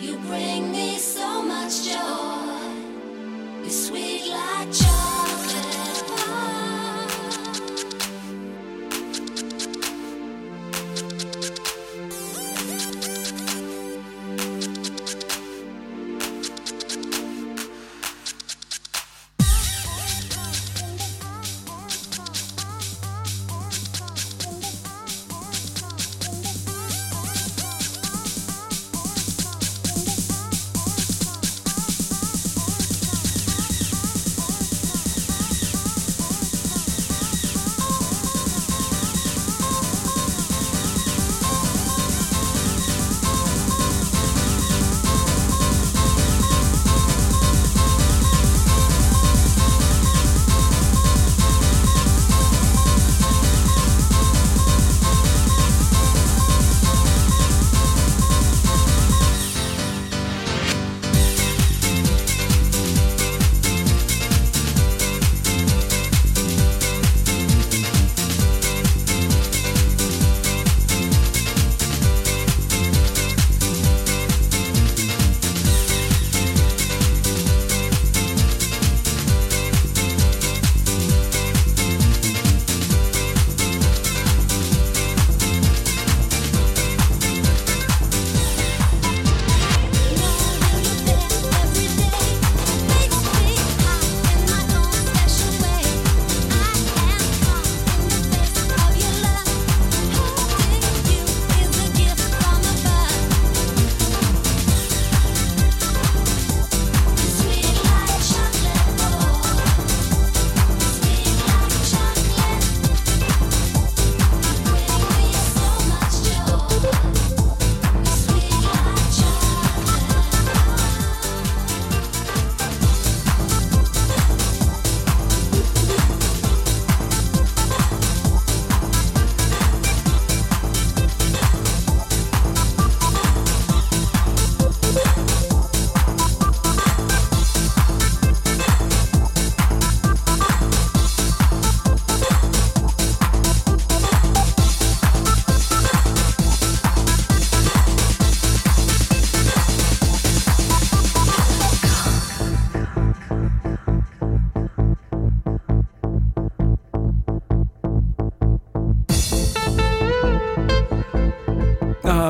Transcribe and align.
You 0.00 0.16
bring 0.16 0.72
me 0.72 0.96
so 0.96 1.42
much 1.42 1.84
joy. 1.84 3.60
You're 3.60 3.68
sweet 3.68 4.30
like 4.30 4.72
chocolate. 4.72 4.89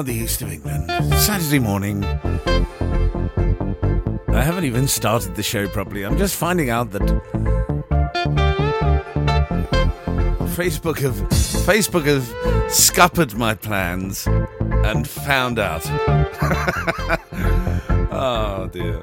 are 0.01 0.03
the 0.03 0.15
east 0.15 0.41
of 0.41 0.51
England. 0.51 0.91
Saturday 1.15 1.59
morning. 1.59 2.03
I 4.29 4.43
haven't 4.43 4.65
even 4.65 4.89
started 4.89 5.35
the 5.35 5.43
show 5.43 5.69
properly. 5.69 6.07
I'm 6.07 6.17
just 6.17 6.37
finding 6.37 6.71
out 6.71 6.93
that 6.93 7.03
Facebook 10.57 10.99
have 11.01 11.17
Facebook 11.67 12.07
have 12.07 12.25
scuppered 12.73 13.35
my 13.37 13.53
plans 13.53 14.27
and 14.87 15.07
found 15.07 15.59
out. 15.59 15.83
oh 18.11 18.69
dear. 18.73 19.03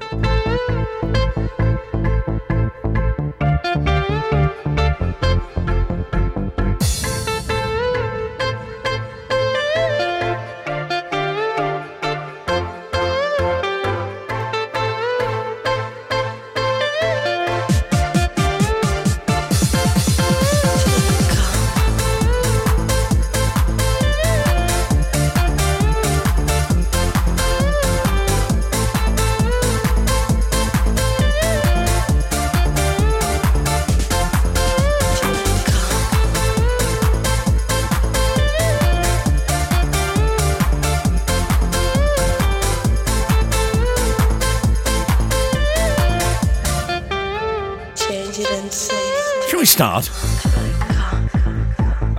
Start? 49.78 50.10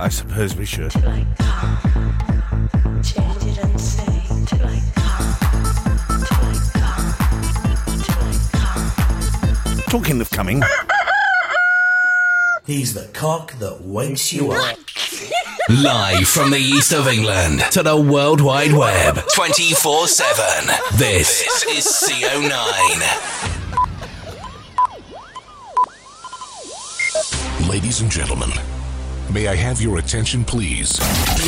I 0.00 0.08
suppose 0.08 0.56
we 0.56 0.64
should. 0.64 0.92
Talking 9.90 10.22
of 10.22 10.30
coming, 10.30 10.62
He's 12.64 12.94
the 12.94 13.10
cock 13.12 13.52
that 13.58 13.82
wakes 13.82 14.32
you 14.32 14.52
up. 14.52 14.78
Live 15.68 16.28
from 16.28 16.50
the 16.50 16.56
east 16.56 16.94
of 16.94 17.08
England 17.08 17.60
to 17.72 17.82
the 17.82 17.94
World 17.94 18.40
Wide 18.40 18.72
Web 18.72 19.18
24 19.34 20.08
7. 20.08 20.74
This 20.96 21.42
is 21.68 21.84
CO9. 21.84 23.49
Ladies 27.70 28.00
and 28.00 28.10
gentlemen, 28.10 28.50
may 29.32 29.46
I 29.46 29.54
have 29.54 29.80
your 29.80 29.98
attention, 29.98 30.44
please? 30.44 30.98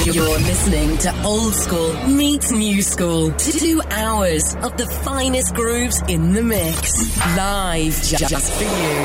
You're 0.07 0.39
listening 0.39 0.97
to 0.99 1.23
Old 1.25 1.53
School 1.53 1.93
meets 2.07 2.53
New 2.53 2.81
School. 2.81 3.33
Two 3.33 3.83
hours 3.91 4.55
of 4.63 4.77
the 4.77 4.87
finest 5.03 5.53
grooves 5.53 6.01
in 6.07 6.33
the 6.33 6.43
mix. 6.45 7.17
Live 7.37 8.01
ju- 8.05 8.17
just 8.19 8.53
for 8.53 8.63
you. 8.63 9.03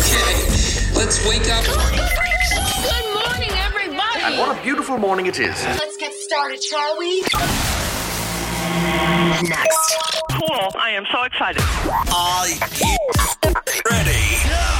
Okay, 0.00 0.96
Let's 0.98 1.22
wake 1.28 1.46
up. 1.50 1.64
Good 1.64 3.06
morning, 3.12 3.52
everybody. 3.66 4.22
And 4.22 4.38
what 4.38 4.58
a 4.58 4.62
beautiful 4.62 4.96
morning 4.96 5.26
it 5.26 5.38
is. 5.38 5.62
Let's 5.64 5.98
get 5.98 6.14
started, 6.14 6.62
shall 6.62 6.98
we? 6.98 7.22
Next. 9.48 9.96
Cool. 10.30 10.70
I 10.78 10.90
am 10.90 11.06
so 11.12 11.22
excited. 11.22 11.62
Are 12.12 12.48
you 12.48 12.96
ready? 13.90 14.24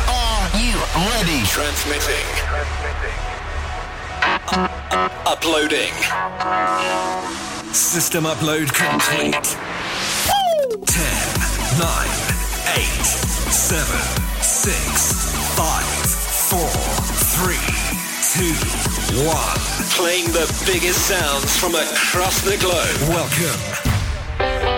Are 0.09 0.49
you 0.59 0.77
ready? 1.13 1.43
Transmitting. 1.47 2.27
Uploading. 5.27 5.93
System 7.73 8.25
upload 8.25 8.73
complete. 8.73 9.57
10, 10.87 11.05
9, 11.79 12.09
8, 12.77 12.85
7, 13.51 13.87
6, 14.43 15.33
5, 15.57 15.85
4, 16.51 16.59
3, 17.43 17.57
2, 18.33 19.25
1. 19.25 19.37
Playing 19.97 20.27
the 20.33 20.47
biggest 20.67 21.07
sounds 21.07 21.57
from 21.57 21.75
across 21.75 22.41
the 22.43 22.57
globe. 22.59 23.09
Welcome. 23.09 23.92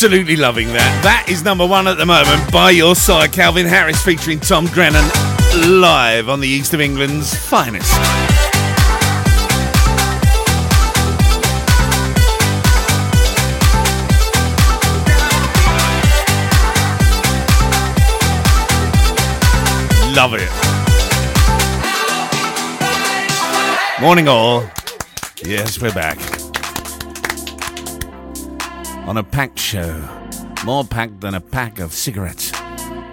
Absolutely 0.00 0.36
loving 0.36 0.68
that. 0.68 1.00
That 1.02 1.26
is 1.28 1.42
number 1.42 1.66
one 1.66 1.88
at 1.88 1.98
the 1.98 2.06
moment. 2.06 2.52
By 2.52 2.70
your 2.70 2.94
side, 2.94 3.32
Calvin 3.32 3.66
Harris 3.66 4.00
featuring 4.00 4.38
Tom 4.38 4.66
Grennan 4.66 5.04
live 5.80 6.28
on 6.28 6.38
the 6.38 6.46
East 6.46 6.72
of 6.72 6.80
England's 6.80 7.34
finest. 7.34 7.92
Love 20.14 20.34
it. 20.34 20.48
Morning 24.00 24.28
all. 24.28 24.62
Yes, 25.42 25.82
we're 25.82 25.92
back 25.92 26.47
on 29.08 29.16
a 29.16 29.22
packed 29.22 29.58
show, 29.58 30.06
more 30.66 30.84
packed 30.84 31.22
than 31.22 31.32
a 31.32 31.40
pack 31.40 31.78
of 31.78 31.94
cigarettes 31.94 32.52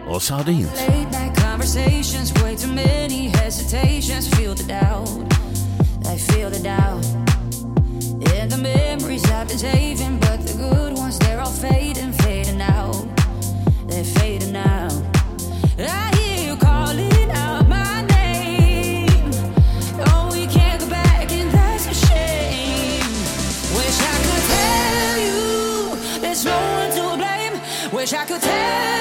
or 0.05 0.19
sardines. 0.19 0.69
Late 0.89 1.09
night 1.09 1.33
conversations, 1.37 2.33
way 2.43 2.53
too 2.57 2.73
many 2.73 3.29
hesitations. 3.29 4.27
Feel 4.35 4.53
the 4.53 4.65
doubt, 4.65 5.07
I 6.05 6.17
feel 6.17 6.49
the 6.49 6.59
doubt. 6.59 7.05
And 8.35 8.51
the 8.51 8.57
memories 8.57 9.23
I've 9.31 9.47
been 9.47 9.57
saving, 9.57 10.19
but 10.19 10.45
the 10.45 10.57
good 10.57 10.97
ones, 10.97 11.17
they're 11.17 11.39
all 11.39 11.49
fading, 11.49 12.11
fading 12.11 12.61
out. 12.61 13.07
They're 13.87 14.03
fading 14.03 14.57
out. 14.57 14.91
I 15.79 16.14
wish 28.05 28.13
I 28.13 28.25
could 28.25 28.39
tell. 28.39 28.94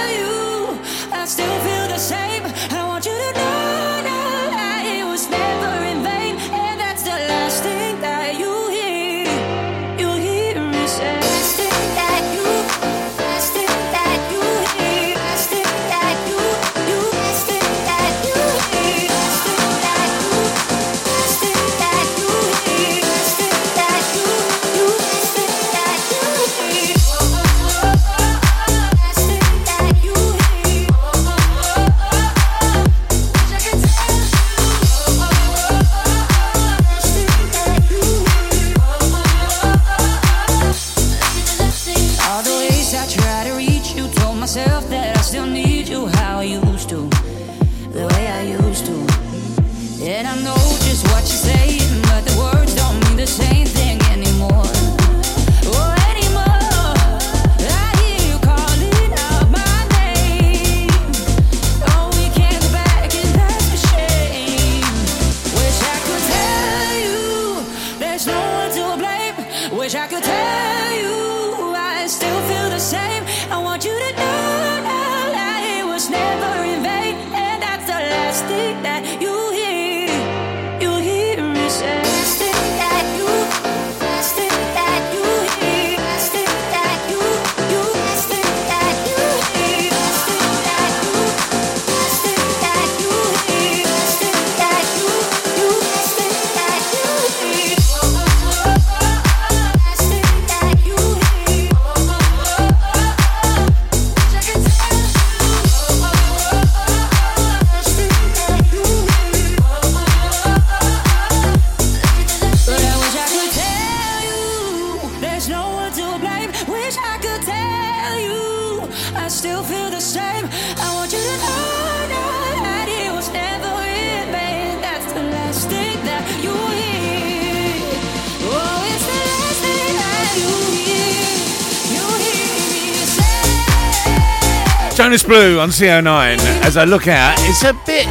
Jonas 135.04 135.22
Blue 135.22 135.60
on 135.60 135.68
CO9. 135.68 136.38
As 136.64 136.78
I 136.78 136.84
look 136.84 137.08
out, 137.08 137.34
it's 137.40 137.62
a 137.62 137.74
bit, 137.84 138.06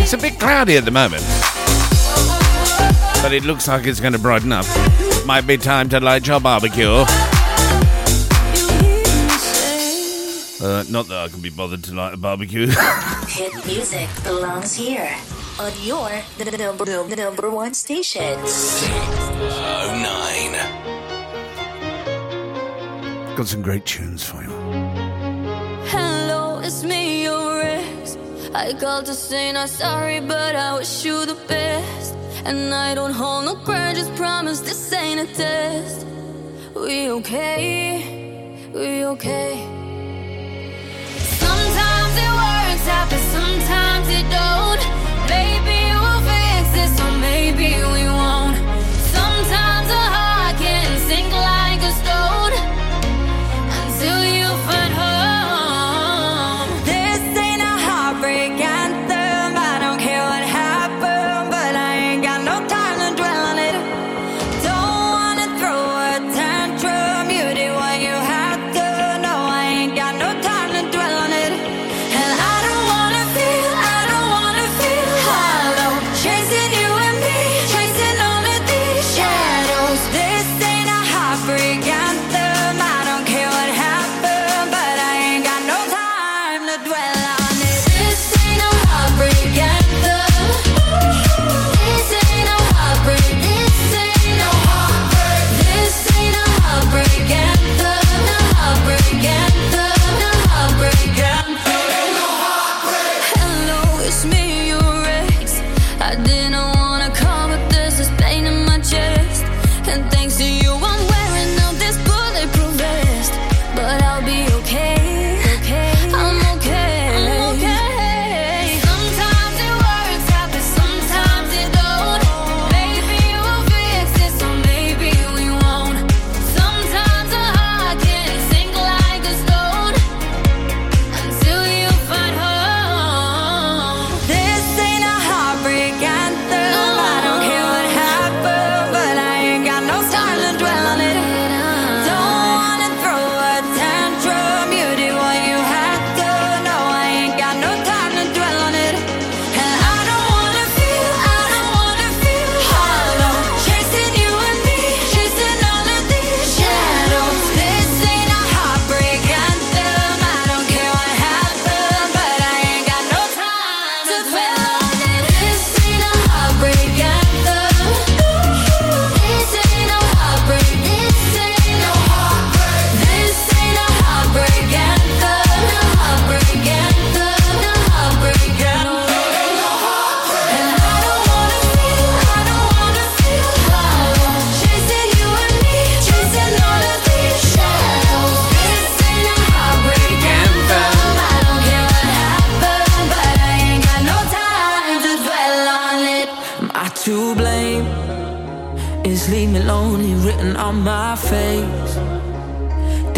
it's 0.00 0.12
a 0.12 0.18
bit 0.18 0.38
cloudy 0.38 0.76
at 0.76 0.84
the 0.84 0.92
moment, 0.92 1.24
but 3.20 3.32
it 3.32 3.42
looks 3.42 3.66
like 3.66 3.88
it's 3.88 3.98
going 3.98 4.12
to 4.12 4.18
brighten 4.20 4.52
up. 4.52 4.64
Might 5.26 5.48
be 5.48 5.56
time 5.56 5.88
to 5.88 5.98
light 5.98 6.28
your 6.28 6.38
barbecue. 6.38 6.86
Uh, 10.62 10.84
not 10.88 11.08
that 11.08 11.22
I 11.24 11.28
can 11.28 11.40
be 11.40 11.50
bothered 11.50 11.82
to 11.82 11.92
light 11.92 12.14
a 12.14 12.16
barbecue. 12.16 12.68
Hit 13.26 13.52
music 13.66 14.08
belongs 14.22 14.76
here 14.76 15.12
on 15.58 15.72
your 15.82 16.08
number, 16.56 17.16
number 17.16 17.50
one 17.50 17.74
station. 17.74 18.38
Oh 18.38 19.90
nine. 20.06 20.54
Got 23.34 23.48
some 23.48 23.62
great 23.62 23.84
tunes 23.84 24.22
for 24.22 24.40
you 24.40 24.59
promised 26.70 26.84
me 26.84 27.24
your 27.24 27.62
ex. 27.62 28.16
I 28.54 28.72
called 28.74 29.06
to 29.06 29.14
say 29.14 29.50
not 29.52 29.68
sorry, 29.68 30.20
but 30.20 30.54
I 30.54 30.78
wish 30.78 31.04
you 31.04 31.26
the 31.26 31.34
best. 31.48 32.14
And 32.44 32.72
I 32.72 32.94
don't 32.94 33.12
hold 33.12 33.44
no 33.46 33.54
grudges, 33.64 34.08
promise 34.10 34.60
this 34.60 34.92
ain't 34.92 35.20
a 35.20 35.26
test. 35.34 36.06
We 36.76 37.10
okay, 37.10 38.70
we 38.72 39.04
okay. 39.04 39.52
Sometimes 41.44 42.14
it 42.24 42.32
works 42.40 42.86
out, 42.96 43.06
but 43.10 43.22
sometimes 43.36 44.06
it 44.18 44.26
don't. 44.38 44.82
Maybe 45.28 45.78
we'll 46.00 46.22
fix 46.30 46.66
this, 46.78 47.00
or 47.04 47.12
maybe 47.18 47.68
we 47.92 48.04
won't. 48.04 48.19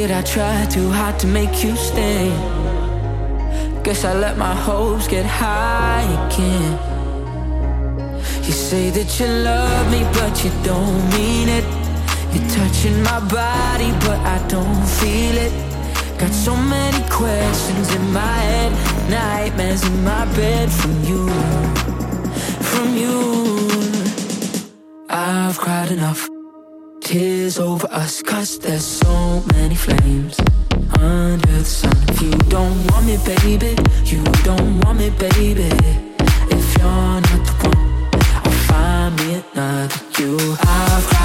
Did 0.02 0.10
I 0.10 0.22
try 0.22 0.66
too 0.66 0.90
hard 0.90 1.16
to 1.20 1.28
make 1.28 1.62
you 1.62 1.76
stay? 1.76 2.26
Guess 3.84 4.04
I 4.04 4.14
let 4.14 4.36
my 4.36 4.52
hopes 4.52 5.06
get 5.06 5.24
high 5.24 6.02
again. 6.26 6.72
You 8.42 8.50
say 8.50 8.90
that 8.90 9.20
you 9.20 9.28
love 9.28 9.92
me, 9.92 10.02
but 10.18 10.42
you 10.42 10.50
don't 10.64 10.98
mean 11.14 11.48
it. 11.48 11.64
You're 12.32 12.50
touching 12.50 13.00
my 13.04 13.20
body, 13.28 13.92
but 14.04 14.18
I 14.26 14.44
don't 14.48 14.84
feel 14.98 15.36
it. 15.46 15.52
Got 16.18 16.32
so 16.32 16.56
many 16.56 17.08
questions 17.08 17.94
in 17.94 18.12
my 18.12 18.38
head, 18.50 18.72
nightmares 19.08 19.84
in 19.84 20.02
my 20.02 20.24
bed 20.34 20.68
from 20.72 20.94
you, 21.04 21.28
from 22.70 22.96
you. 22.96 23.18
I've 25.08 25.56
cried 25.58 25.92
enough, 25.92 26.28
tears 27.12 27.59
over 27.59 27.87
us, 27.90 28.22
cause 28.22 28.59
there's 28.59 28.87
so 28.87 29.42
many 29.53 29.75
flames 29.75 30.40
under 30.98 31.46
the 31.46 31.62
sun. 31.62 31.94
If 32.09 32.22
you 32.22 32.31
don't 32.48 32.90
want 32.90 33.05
me, 33.05 33.18
baby, 33.18 33.77
you 34.07 34.25
don't 34.44 34.81
want 34.81 34.98
me, 34.98 35.11
baby. 35.11 35.68
If 36.57 36.66
you're 36.79 37.20
not 37.29 37.42
the 37.48 37.68
one, 37.68 38.09
I'll 38.44 38.53
find 38.68 39.16
me 39.16 39.44
another 39.53 40.01
you. 40.18 40.57
I've 40.62 41.21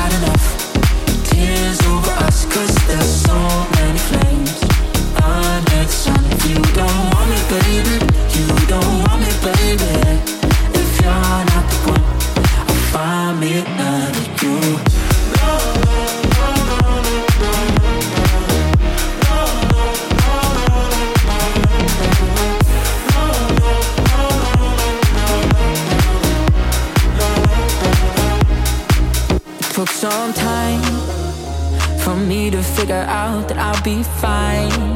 be 33.88 34.04
fine 34.04 34.96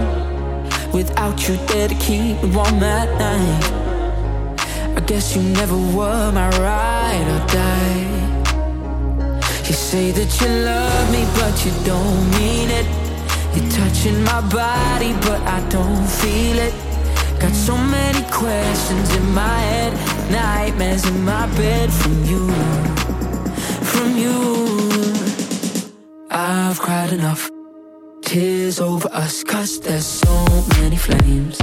without 0.92 1.48
you 1.48 1.56
there 1.68 1.88
to 1.88 1.96
keep 1.96 2.36
me 2.44 2.50
warm 2.56 2.84
at 2.84 3.10
night. 3.26 3.64
I 4.98 5.02
guess 5.10 5.34
you 5.34 5.42
never 5.60 5.78
were 5.96 6.30
my 6.34 6.50
ride 6.68 7.28
or 7.34 7.42
die. 7.48 8.04
You 9.68 9.76
say 9.90 10.12
that 10.12 10.32
you 10.42 10.50
love 10.72 11.06
me, 11.14 11.24
but 11.40 11.56
you 11.64 11.72
don't 11.92 12.24
mean 12.38 12.70
it. 12.80 12.88
You're 13.54 13.72
touching 13.80 14.20
my 14.26 14.42
body, 14.62 15.14
but 15.28 15.40
I 15.58 15.60
don't 15.70 16.06
feel 16.20 16.58
it. 16.68 16.74
Got 17.40 17.54
so 17.54 17.78
many 17.78 18.24
questions 18.30 19.08
in 19.16 19.26
my 19.34 19.60
head, 19.72 19.92
nightmares 20.32 21.06
in 21.06 21.24
my 21.24 21.46
bed 21.56 21.88
from 21.94 22.26
you, 22.26 22.44
from 23.92 24.10
you. 24.24 24.38
I've 26.30 26.78
cried 26.80 27.14
enough, 27.14 27.51
tears 28.32 28.80
over 28.80 29.10
us, 29.12 29.44
cause 29.44 29.82
there's 29.82 30.06
so 30.06 30.46
many 30.80 30.96
flames 30.96 31.60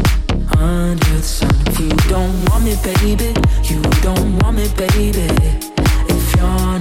under 0.58 1.16
the 1.16 1.22
sun. 1.22 1.48
If 1.66 1.80
you 1.80 1.88
don't 2.10 2.44
want 2.50 2.62
me, 2.62 2.76
baby, 2.84 3.32
you 3.64 3.80
don't 4.02 4.38
want 4.40 4.58
me, 4.58 4.68
baby. 4.76 5.28
If 6.12 6.36
you're 6.36 6.77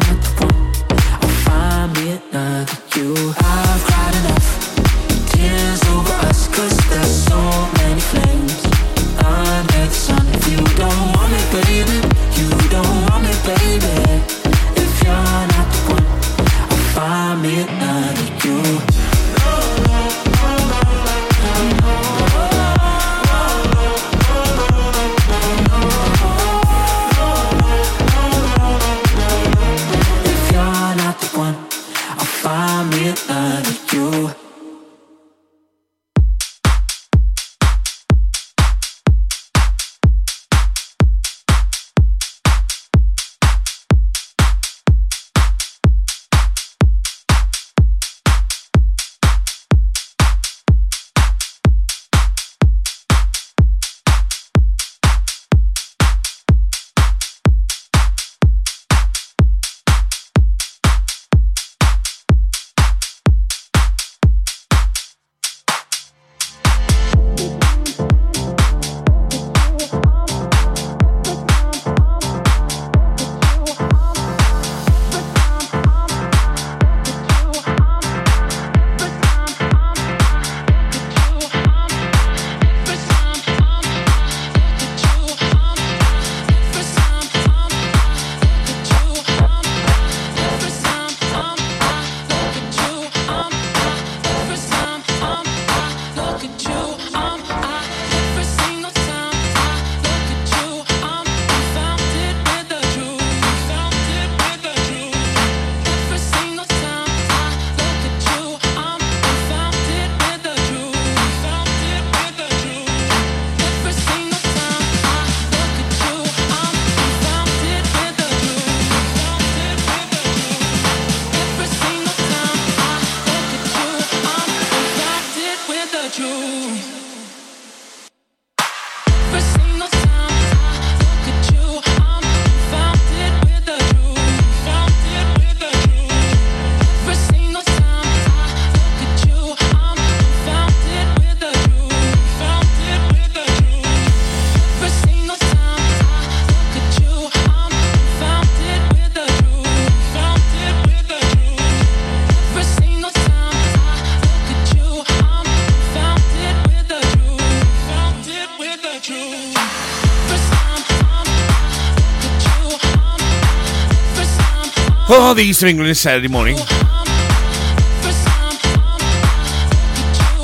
Oh, 165.19 165.33
the 165.33 165.41
East 165.41 165.63
of 165.63 165.69
England 165.69 165.89
is 165.89 165.99
Saturday 165.99 166.27
morning. 166.27 166.55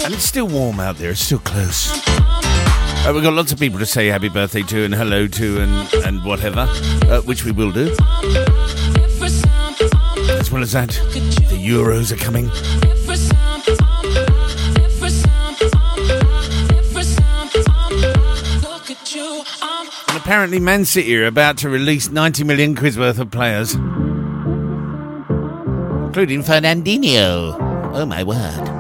And 0.03 0.11
it's 0.11 0.23
still 0.23 0.47
warm 0.47 0.79
out 0.79 0.97
there, 0.97 1.11
it's 1.11 1.21
still 1.21 1.37
close. 1.37 1.91
Uh, 2.07 3.11
we've 3.13 3.21
got 3.21 3.33
lots 3.33 3.51
of 3.51 3.59
people 3.59 3.77
to 3.77 3.85
say 3.85 4.07
happy 4.07 4.29
birthday 4.29 4.63
to 4.63 4.83
and 4.83 4.95
hello 4.95 5.27
to 5.27 5.61
and, 5.61 5.93
and 6.05 6.25
whatever, 6.25 6.61
uh, 7.07 7.21
which 7.21 7.45
we 7.45 7.51
will 7.51 7.71
do. 7.71 7.91
As 10.31 10.51
well 10.51 10.63
as 10.63 10.71
that, 10.71 10.89
the 10.89 11.59
Euros 11.61 12.11
are 12.11 12.17
coming. 12.17 12.49
And 20.09 20.17
apparently, 20.17 20.59
Man 20.59 20.83
City 20.83 21.15
are 21.17 21.27
about 21.27 21.57
to 21.59 21.69
release 21.69 22.09
90 22.09 22.43
million 22.43 22.75
quid's 22.75 22.97
worth 22.97 23.19
of 23.19 23.29
players, 23.29 23.75
including 26.13 26.43
Fernandinho. 26.43 27.57
Oh 27.91 28.05
my 28.05 28.21
word. 28.21 28.72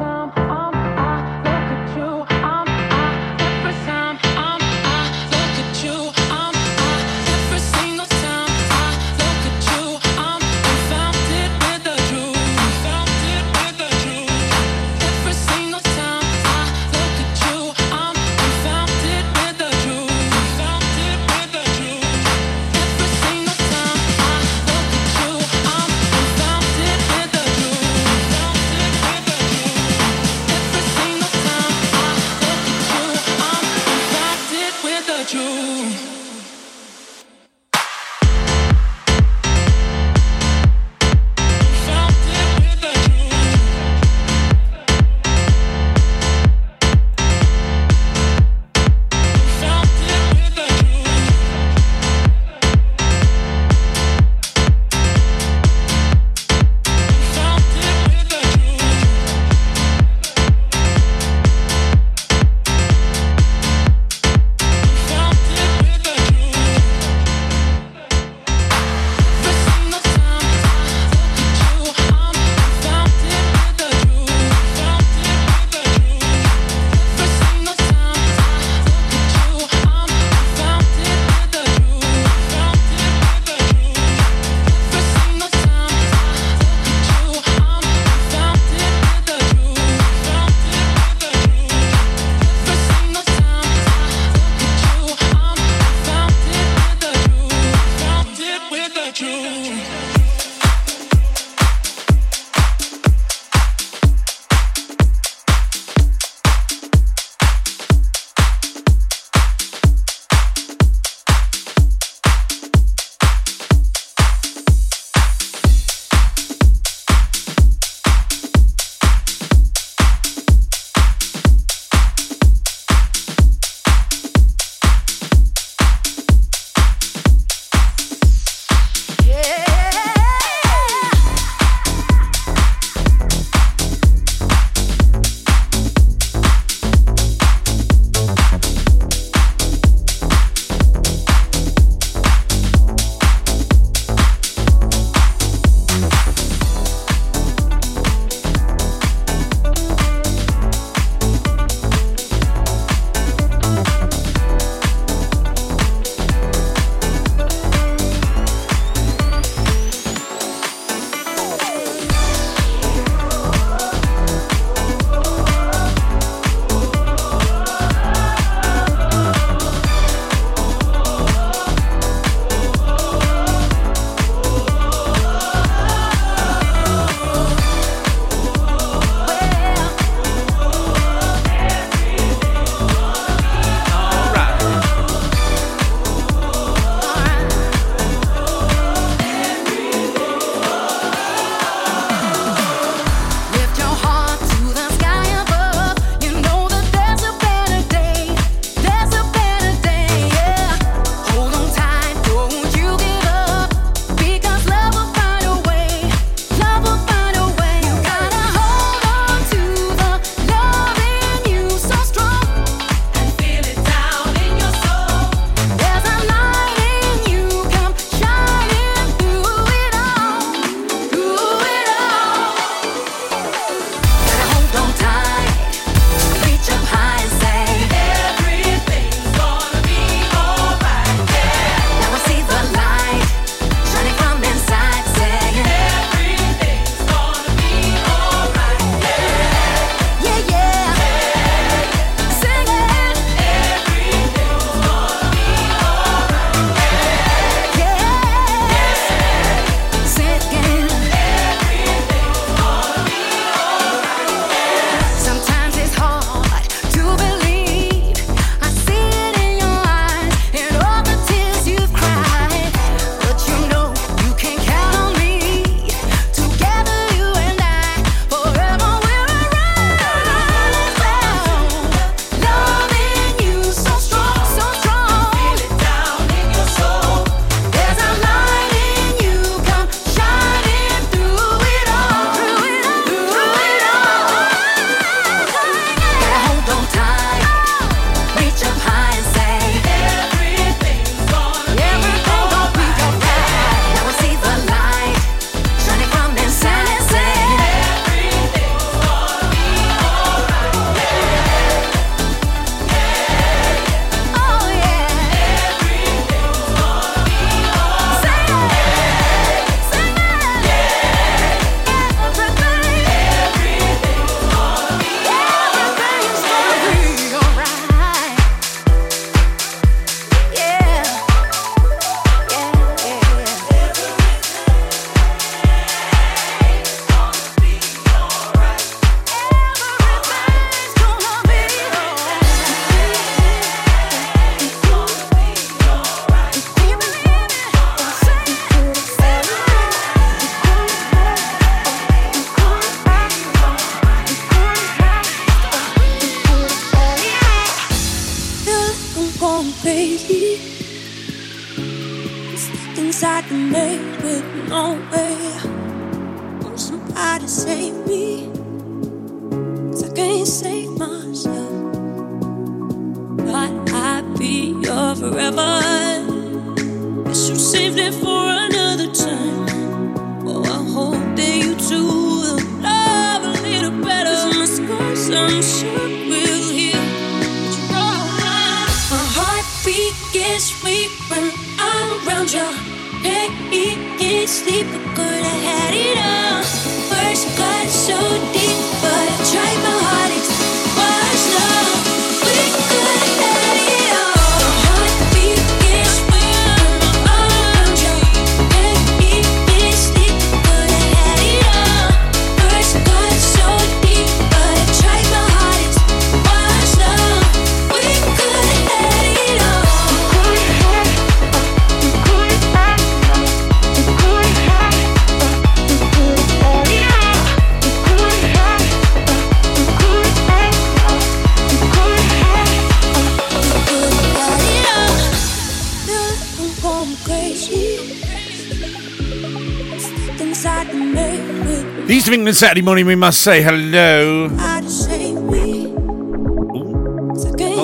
East 432.13 432.27
of 432.27 432.33
England 432.35 432.55
Saturday 432.55 432.83
morning, 432.83 433.07
we 433.07 433.15
must 433.15 433.41
say 433.41 433.63
hello. 433.63 434.47
Not 434.47 434.83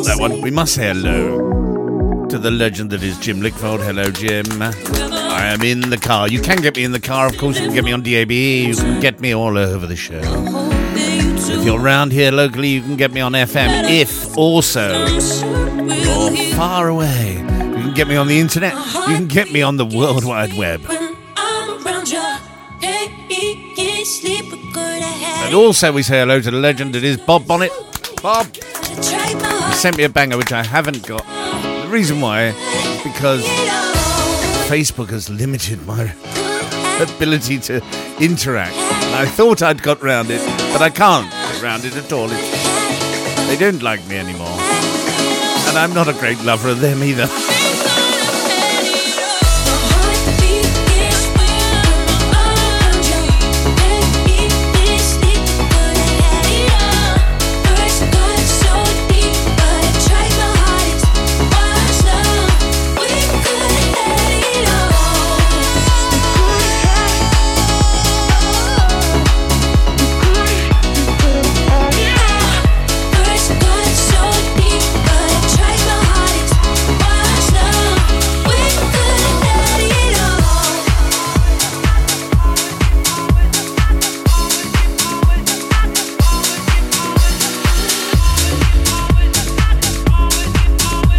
that 0.05 0.17
one. 0.19 0.41
We 0.43 0.51
must 0.51 0.75
say 0.75 0.89
hello 0.89 2.27
to 2.27 2.37
the 2.37 2.51
legend 2.51 2.91
that 2.91 3.01
is 3.01 3.17
Jim 3.17 3.41
Lickfold. 3.41 3.83
Hello, 3.83 4.11
Jim. 4.11 4.45
I 4.61 5.47
am 5.47 5.63
in 5.63 5.81
the 5.89 5.97
car. 5.97 6.27
You 6.27 6.41
can 6.41 6.61
get 6.61 6.75
me 6.75 6.83
in 6.83 6.91
the 6.91 6.99
car, 6.99 7.25
of 7.25 7.39
course. 7.39 7.59
You 7.59 7.65
can 7.65 7.73
get 7.73 7.83
me 7.83 7.91
on 7.91 8.03
DAB. 8.03 8.29
You 8.29 8.75
can 8.75 8.99
get 8.99 9.19
me 9.19 9.33
all 9.33 9.57
over 9.57 9.87
the 9.87 9.95
show. 9.95 10.21
If 10.21 11.65
you're 11.65 11.81
around 11.81 12.11
here 12.11 12.31
locally, 12.31 12.67
you 12.67 12.81
can 12.81 12.97
get 12.97 13.11
me 13.11 13.21
on 13.21 13.31
FM. 13.31 13.89
If 13.89 14.37
also 14.37 15.07
you're 15.07 16.53
far 16.53 16.87
away, 16.87 17.37
you 17.39 17.81
can 17.81 17.93
get 17.95 18.07
me 18.07 18.15
on 18.15 18.27
the 18.27 18.39
internet. 18.39 18.75
You 18.75 19.15
can 19.15 19.27
get 19.27 19.51
me 19.51 19.63
on 19.63 19.77
the 19.77 19.85
World 19.87 20.23
Wide 20.23 20.55
Web. 20.55 21.09
And 25.49 25.55
also, 25.55 25.91
we 25.91 26.03
say 26.03 26.19
hello 26.19 26.39
to 26.39 26.51
the 26.51 26.57
legend 26.57 26.93
that 26.93 27.03
is 27.03 27.17
Bob 27.17 27.47
Bonnet. 27.47 27.71
Bob, 28.21 28.45
he 28.53 29.73
sent 29.73 29.97
me 29.97 30.03
a 30.03 30.09
banger 30.09 30.38
which 30.38 30.51
I 30.51 30.63
haven't 30.63 31.07
got. 31.07 31.25
The 31.25 31.88
reason 31.89 32.21
why 32.21 32.49
is 32.49 33.03
because 33.03 33.43
Facebook 34.69 35.09
has 35.09 35.27
limited 35.27 35.83
my 35.88 36.13
ability 37.01 37.57
to 37.62 37.77
interact. 38.19 38.75
I 38.75 39.25
thought 39.25 39.63
I'd 39.63 39.81
got 39.81 40.03
round 40.03 40.29
it, 40.29 40.45
but 40.71 40.83
I 40.83 40.91
can't 40.91 41.27
get 41.31 41.63
round 41.63 41.83
it 41.83 41.95
at 41.95 42.13
all. 42.13 42.29
It's, 42.29 43.47
they 43.47 43.57
don't 43.57 43.81
like 43.81 44.07
me 44.07 44.19
anymore. 44.19 44.55
And 45.65 45.79
I'm 45.79 45.95
not 45.95 46.07
a 46.07 46.13
great 46.13 46.39
lover 46.43 46.69
of 46.69 46.79
them 46.79 47.01
either. 47.01 47.25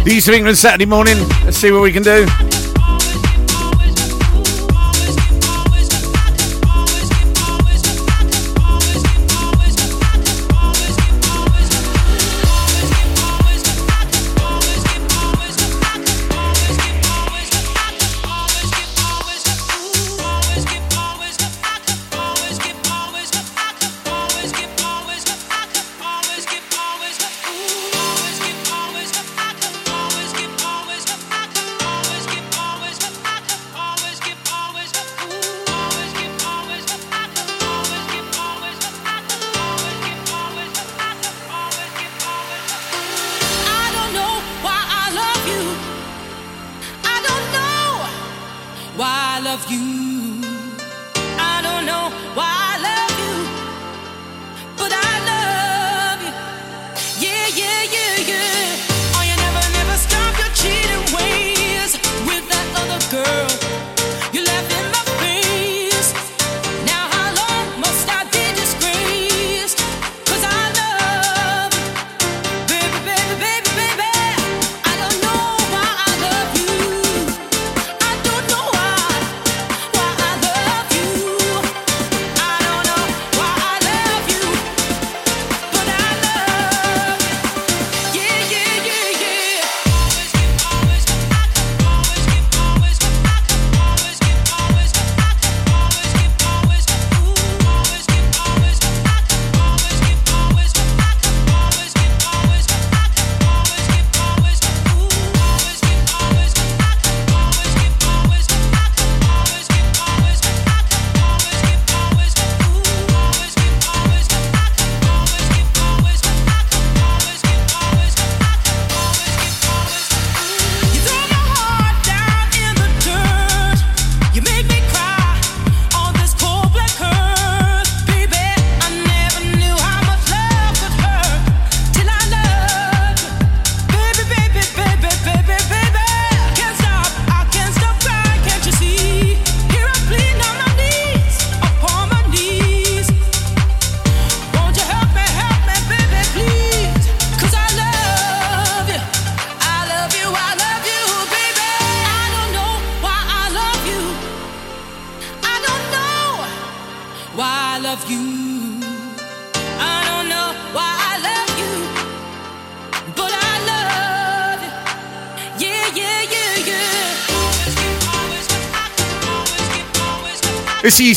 The 0.03 0.13
East 0.13 0.27
of 0.27 0.33
England 0.33 0.57
Saturday 0.57 0.87
morning. 0.87 1.17
Let's 1.45 1.57
see 1.57 1.71
what 1.71 1.83
we 1.83 1.91
can 1.91 2.01
do. 2.01 2.25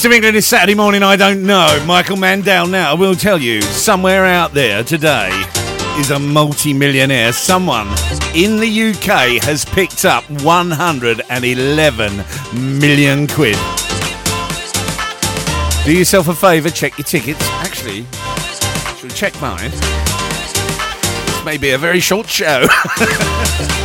Of 0.07 0.13
England. 0.13 0.37
is 0.37 0.47
Saturday 0.47 0.75
morning. 0.75 1.03
I 1.03 1.17
don't 1.17 1.43
know. 1.45 1.83
Michael 1.87 2.17
Mandel 2.17 2.67
now. 2.67 2.91
I 2.91 2.95
will 2.95 3.15
tell 3.15 3.39
you, 3.39 3.63
somewhere 3.63 4.25
out 4.25 4.53
there 4.53 4.83
today 4.83 5.31
is 5.99 6.11
a 6.11 6.19
multi-millionaire. 6.19 7.33
Someone 7.33 7.87
in 8.35 8.59
the 8.59 8.91
UK 8.91 9.43
has 9.45 9.65
picked 9.65 10.05
up 10.05 10.25
111 10.43 12.25
million 12.81 13.27
quid. 13.29 13.57
Do 15.85 15.97
yourself 15.97 16.29
a 16.29 16.35
favour, 16.35 16.71
check 16.71 16.99
your 16.99 17.07
tickets. 17.07 17.41
Actually, 17.53 18.05
should 18.99 19.15
check 19.15 19.41
mine. 19.41 19.71
This 19.71 21.45
may 21.45 21.57
be 21.57 21.71
a 21.71 21.79
very 21.79 22.01
short 22.01 22.29
show. 22.29 22.67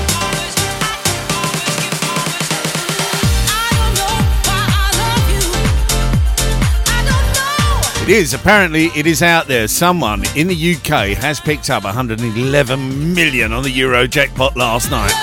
It 8.10 8.16
is. 8.16 8.34
Apparently, 8.34 8.86
it 8.95 9.05
is 9.05 9.22
out 9.22 9.45
there. 9.45 9.68
Someone 9.68 10.24
in 10.36 10.47
the 10.47 10.76
UK 10.76 11.16
has 11.16 11.39
picked 11.39 11.70
up 11.70 11.84
111 11.84 13.14
million 13.14 13.53
on 13.53 13.62
the 13.62 13.70
Euro 13.70 14.07
jackpot 14.07 14.57
last 14.57 14.89
night. 14.89 15.14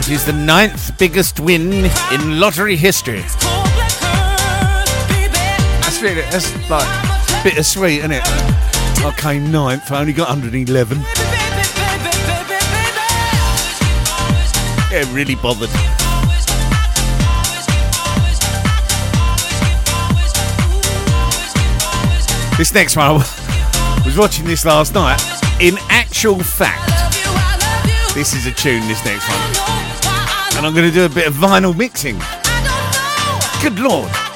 It 0.00 0.08
is 0.10 0.26
the 0.26 0.32
ninth 0.32 0.98
biggest 0.98 1.38
win 1.38 1.72
in 2.10 2.40
lottery 2.40 2.74
history. 2.74 3.20
That's 5.78 6.02
really, 6.02 6.22
that's 6.22 6.52
like 6.68 7.44
bittersweet, 7.44 7.98
isn't 8.00 8.10
it? 8.10 8.22
I 8.24 9.14
came 9.16 9.52
ninth, 9.52 9.92
I 9.92 10.00
only 10.00 10.12
got 10.12 10.26
111. 10.28 10.98
Yeah, 14.90 15.14
really 15.14 15.36
bothered. 15.36 15.70
This 22.62 22.74
next 22.74 22.96
one, 22.96 23.06
I 23.06 24.02
was 24.06 24.16
watching 24.16 24.44
this 24.44 24.64
last 24.64 24.94
night. 24.94 25.20
In 25.60 25.74
actual 25.88 26.38
fact, 26.38 26.86
this 28.14 28.34
is 28.34 28.46
a 28.46 28.52
tune, 28.52 28.86
this 28.86 29.04
next 29.04 29.28
one. 29.28 30.56
And 30.56 30.64
I'm 30.64 30.72
going 30.72 30.88
to 30.88 30.92
do 30.94 31.04
a 31.04 31.08
bit 31.08 31.26
of 31.26 31.34
vinyl 31.34 31.76
mixing. 31.76 32.20
Good 33.60 33.80
lord. 33.80 34.31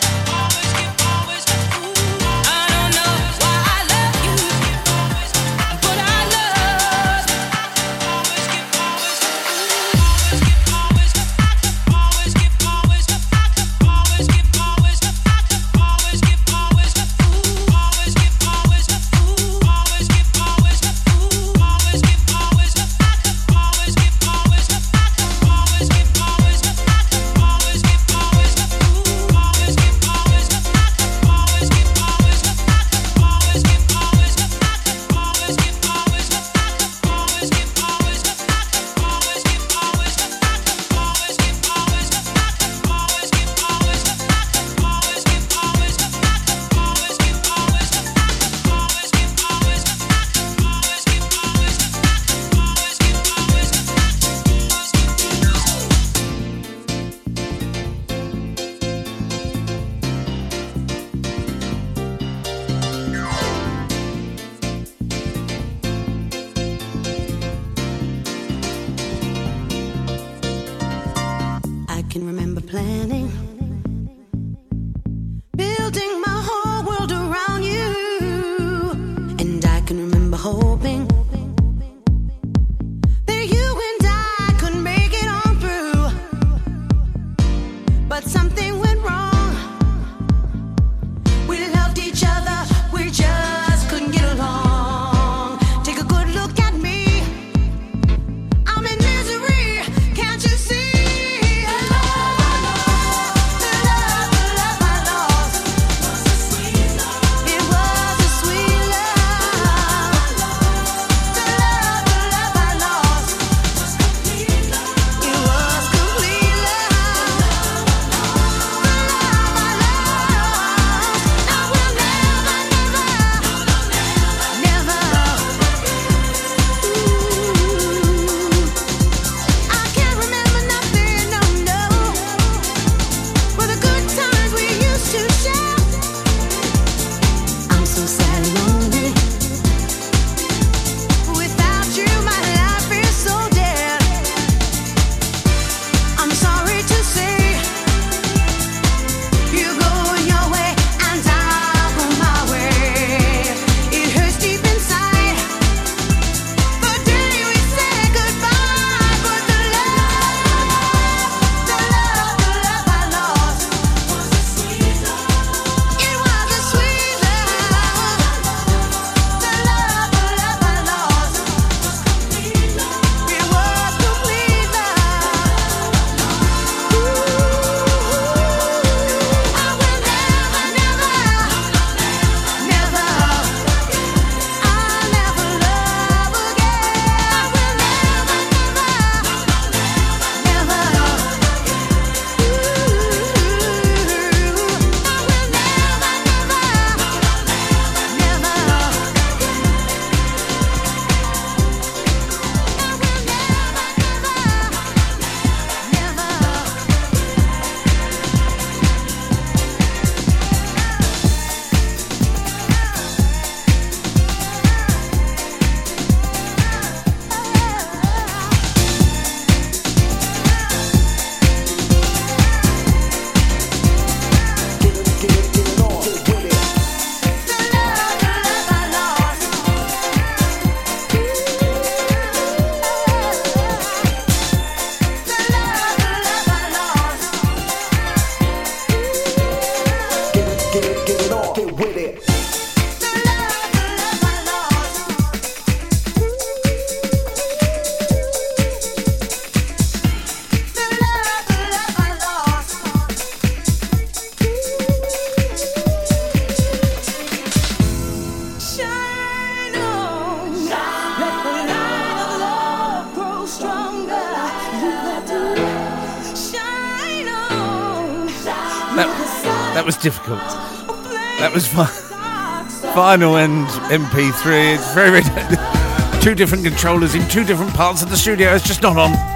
Final 273.17 273.37
and 273.39 273.67
MP3. 273.89 274.75
It's 274.75 274.93
very, 274.93 275.23
very 275.23 276.21
two 276.21 276.35
different 276.35 276.65
controllers 276.65 277.15
in 277.15 277.27
two 277.31 277.45
different 277.45 277.73
parts 277.73 278.03
of 278.03 278.11
the 278.11 278.17
studio. 278.17 278.55
It's 278.55 278.67
just 278.67 278.83
not 278.83 278.99
on. 278.99 279.36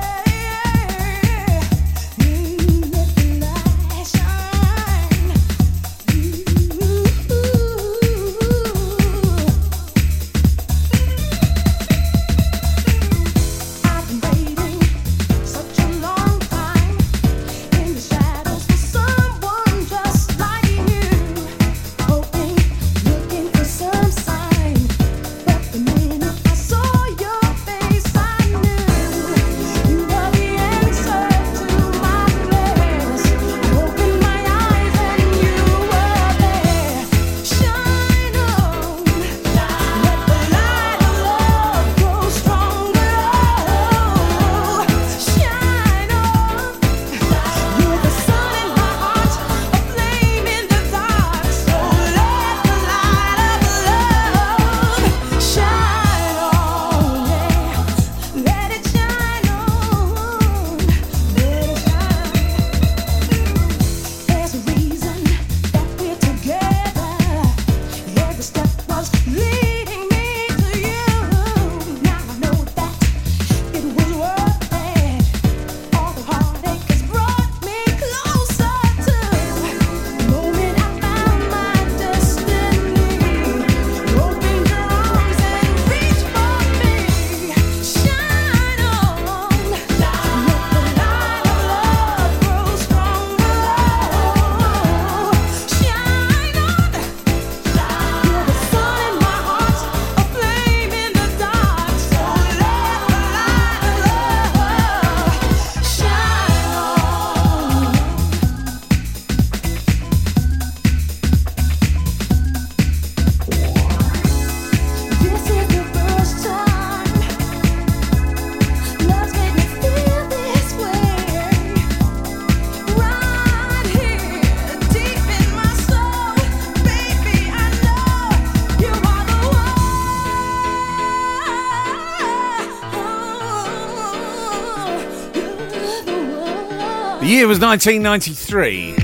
Was 137.51 137.59
1993. 137.59 138.95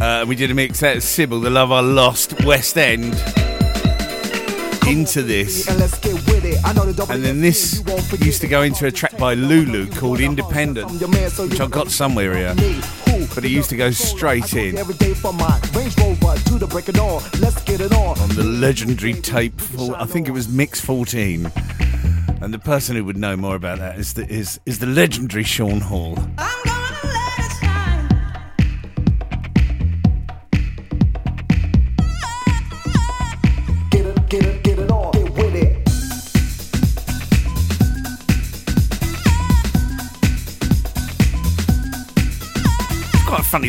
Uh, 0.00 0.24
we 0.26 0.34
did 0.34 0.50
a 0.50 0.54
mix 0.54 0.82
out 0.82 0.96
of 0.96 1.02
Sybil, 1.02 1.38
The 1.38 1.50
Love 1.50 1.70
I 1.70 1.80
Lost, 1.80 2.42
West 2.44 2.78
End, 2.78 3.12
into 4.88 5.20
this. 5.22 5.68
And 5.68 7.22
then 7.22 7.42
this 7.42 7.84
used 8.20 8.40
to 8.40 8.48
go 8.48 8.62
into 8.62 8.86
a 8.86 8.90
track 8.90 9.18
by 9.18 9.34
Lulu 9.34 9.90
called 9.90 10.18
Independence, 10.18 10.98
which 11.38 11.60
I 11.60 11.66
got 11.66 11.90
somewhere 11.90 12.34
here. 12.38 12.54
But 13.34 13.44
it 13.44 13.50
used 13.50 13.68
to 13.68 13.76
go 13.76 13.90
straight 13.90 14.54
in 14.54 14.76
on 14.76 14.86
the 18.30 18.44
legendary 18.46 19.12
tape, 19.12 19.60
for, 19.60 19.94
I 19.96 20.06
think 20.06 20.26
it 20.26 20.32
was 20.32 20.48
Mix 20.48 20.80
14. 20.80 21.52
And 22.40 22.54
the 22.54 22.58
person 22.58 22.96
who 22.96 23.04
would 23.04 23.18
know 23.18 23.36
more 23.36 23.56
about 23.56 23.78
that 23.80 23.98
is 23.98 24.14
the, 24.14 24.26
is, 24.26 24.58
is 24.64 24.78
the 24.78 24.86
legendary 24.86 25.44
Sean 25.44 25.82
Hall. 25.82 26.16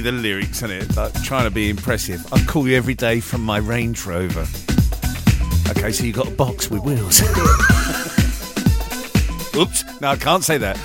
The 0.05 0.11
lyrics 0.11 0.61
in 0.61 0.69
it, 0.69 0.95
like 0.95 1.11
trying 1.23 1.45
to 1.45 1.49
be 1.49 1.67
impressive. 1.67 2.31
I 2.31 2.39
call 2.45 2.67
you 2.67 2.77
every 2.77 2.93
day 2.93 3.19
from 3.19 3.41
my 3.41 3.57
Range 3.57 4.05
Rover. 4.05 4.45
Okay, 5.71 5.91
so 5.91 6.03
you 6.03 6.13
got 6.13 6.27
a 6.27 6.31
box 6.31 6.69
with 6.69 6.83
wheels. 6.83 7.21
Oops, 9.55 10.01
no, 10.01 10.09
I 10.09 10.15
can't 10.15 10.43
say 10.43 10.59
that. 10.59 10.77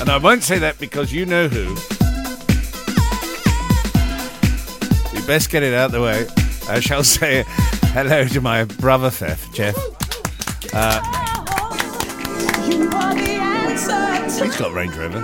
And 0.00 0.08
I 0.08 0.18
won't 0.18 0.44
say 0.44 0.60
that 0.60 0.78
because 0.78 1.12
you 1.12 1.26
know 1.26 1.48
who. 1.48 1.70
You 5.18 5.26
best 5.26 5.50
get 5.50 5.64
it 5.64 5.74
out 5.74 5.90
the 5.90 6.00
way. 6.00 6.24
I 6.68 6.78
shall 6.78 7.02
say 7.04 7.42
hello 7.92 8.24
to 8.24 8.40
my 8.40 8.66
brother, 8.66 9.10
Jeff. 9.10 9.52
Jeff. 9.52 9.74
Uh, 10.72 11.00
he's 14.44 14.56
got 14.56 14.72
Range 14.72 14.94
Rover. 14.94 15.18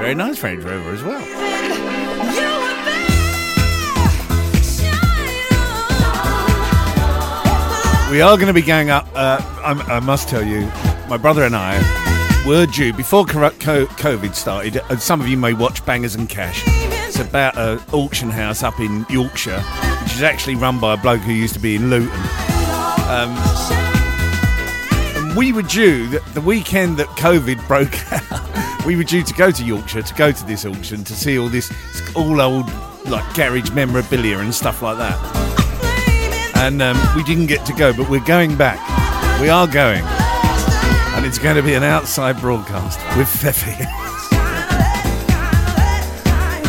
Very 0.00 0.14
nice 0.14 0.42
Range 0.42 0.64
Rover 0.64 0.92
as 0.92 1.02
well. 1.02 1.55
We 8.10 8.20
are 8.20 8.36
going 8.36 8.46
to 8.46 8.52
be 8.52 8.62
going 8.62 8.88
up. 8.88 9.08
Uh, 9.16 9.40
I'm, 9.64 9.80
I 9.82 9.98
must 9.98 10.28
tell 10.28 10.44
you, 10.44 10.60
my 11.08 11.16
brother 11.16 11.42
and 11.42 11.56
I 11.56 11.76
were 12.46 12.64
due 12.64 12.92
before 12.92 13.26
COVID 13.26 14.32
started. 14.36 14.80
And 14.88 15.02
some 15.02 15.20
of 15.20 15.26
you 15.26 15.36
may 15.36 15.54
watch 15.54 15.84
Bangers 15.84 16.14
and 16.14 16.28
Cash. 16.28 16.62
It's 16.66 17.18
about 17.18 17.58
an 17.58 17.80
auction 17.92 18.30
house 18.30 18.62
up 18.62 18.78
in 18.78 19.04
Yorkshire, 19.10 19.60
which 19.60 20.12
is 20.14 20.22
actually 20.22 20.54
run 20.54 20.78
by 20.78 20.94
a 20.94 20.96
bloke 20.96 21.20
who 21.22 21.32
used 21.32 21.54
to 21.54 21.60
be 21.60 21.74
in 21.74 21.90
Luton. 21.90 22.08
Um, 23.08 23.34
and 25.16 25.36
we 25.36 25.52
were 25.52 25.62
due 25.62 26.06
the, 26.06 26.20
the 26.32 26.40
weekend 26.40 26.98
that 26.98 27.08
COVID 27.18 27.66
broke 27.66 28.12
out. 28.12 28.86
we 28.86 28.94
were 28.94 29.04
due 29.04 29.24
to 29.24 29.34
go 29.34 29.50
to 29.50 29.64
Yorkshire 29.64 30.02
to 30.02 30.14
go 30.14 30.30
to 30.30 30.46
this 30.46 30.64
auction 30.64 31.02
to 31.02 31.12
see 31.12 31.40
all 31.40 31.48
this 31.48 31.72
all 32.14 32.40
old 32.40 32.70
like 33.06 33.34
garage 33.34 33.70
memorabilia 33.72 34.38
and 34.38 34.54
stuff 34.54 34.80
like 34.80 34.96
that 34.98 35.55
and 36.56 36.80
um, 36.82 36.96
we 37.14 37.22
didn't 37.22 37.46
get 37.46 37.64
to 37.66 37.72
go, 37.72 37.92
but 37.92 38.08
we're 38.08 38.24
going 38.24 38.56
back. 38.56 38.80
We 39.40 39.48
are 39.48 39.66
going, 39.66 40.02
and 41.14 41.26
it's 41.26 41.38
going 41.38 41.56
to 41.56 41.62
be 41.62 41.74
an 41.74 41.82
outside 41.82 42.40
broadcast 42.40 42.98
with 43.16 43.28
Fefe. 43.28 43.86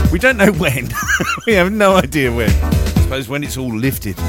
we 0.12 0.20
don't 0.20 0.38
know 0.38 0.52
when. 0.52 0.90
we 1.46 1.54
have 1.54 1.72
no 1.72 1.96
idea 1.96 2.32
when. 2.32 2.50
I 2.50 2.72
suppose 3.02 3.30
when 3.30 3.44
it's 3.44 3.58
all 3.58 3.74
lifted. 3.74 4.20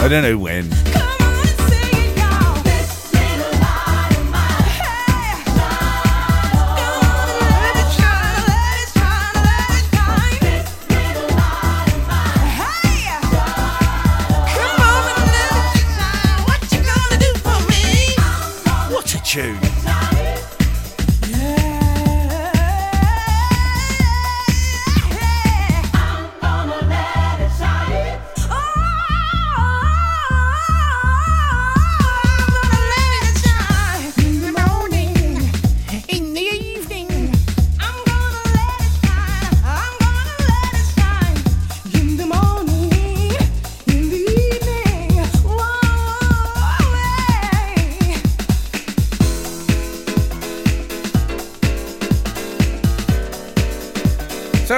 I 0.00 0.08
don't 0.08 0.22
know 0.22 0.38
when. 0.38 0.89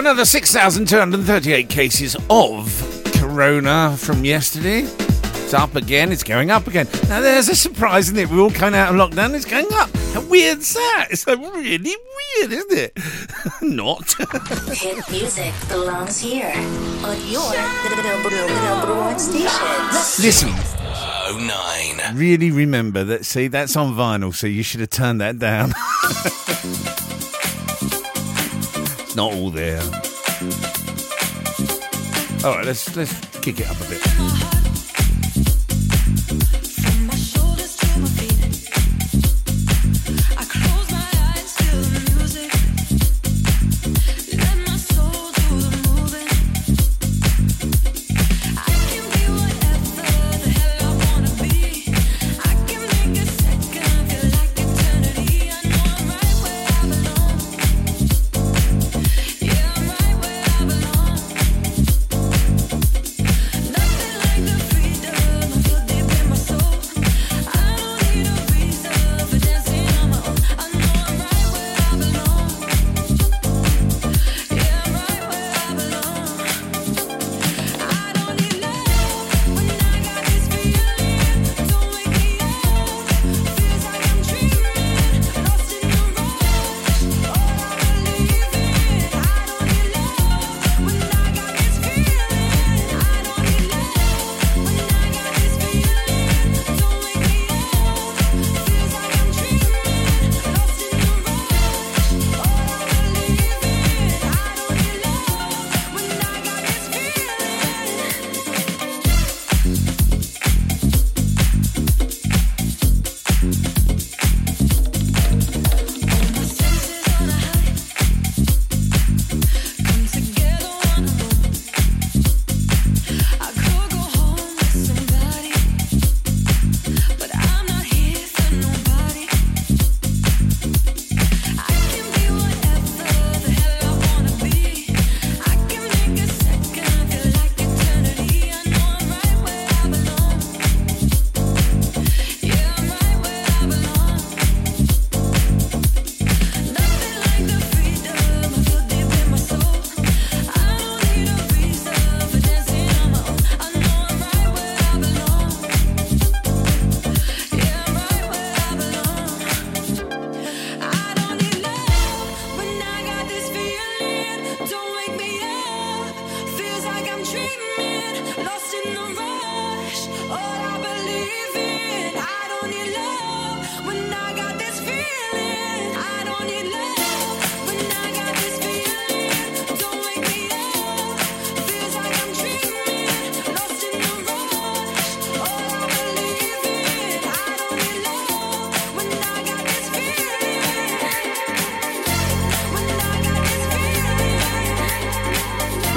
Another 0.03 0.24
6,238 0.24 1.68
cases 1.68 2.16
of 2.28 3.05
corona 3.14 3.96
from 3.96 4.24
yesterday. 4.24 4.80
It's 4.80 5.55
up 5.55 5.76
again. 5.76 6.11
It's 6.11 6.24
going 6.24 6.50
up 6.50 6.66
again. 6.66 6.88
Now 7.09 7.20
there's 7.20 7.48
a 7.48 7.55
surprise, 7.55 8.07
isn't 8.07 8.18
it? 8.18 8.28
We're 8.28 8.40
all 8.40 8.50
coming 8.50 8.80
out 8.80 8.92
of 8.92 8.96
lockdown. 8.96 9.32
It's 9.32 9.44
going 9.44 9.72
up. 9.74 9.88
How 10.12 10.22
weird's 10.22 10.74
that? 10.74 11.07
It's 11.12 11.24
like 11.24 11.38
really 11.38 11.78
weird, 11.78 12.53
isn't 12.53 12.72
it? 12.72 12.98
Not. 13.62 14.12
Hit 14.76 15.09
music 15.09 15.55
belongs 15.68 16.18
here 16.18 16.53
on 17.05 17.16
your 17.28 17.55
number, 18.03 18.30
number 18.30 18.94
one 18.96 19.18
station. 19.20 19.46
Listen. 20.20 20.50
Oh 20.50 21.38
nine. 21.38 22.16
Really 22.16 22.50
remember 22.50 23.05
that. 23.05 23.24
See, 23.24 23.46
that's 23.46 23.76
on 23.76 23.94
vinyl, 23.94 24.34
so 24.34 24.48
you 24.48 24.64
should 24.64 24.80
have 24.80 24.90
turned 24.90 25.20
that 25.20 25.38
down. 25.38 25.72
not 29.17 29.33
all 29.33 29.51
there. 29.51 29.81
All 32.45 32.57
right, 32.57 32.65
let's 32.65 32.95
let's 32.97 33.15
kick 33.41 33.61
it 33.61 33.69
up 33.69 33.81
a 33.81 33.89
bit. 33.89 34.51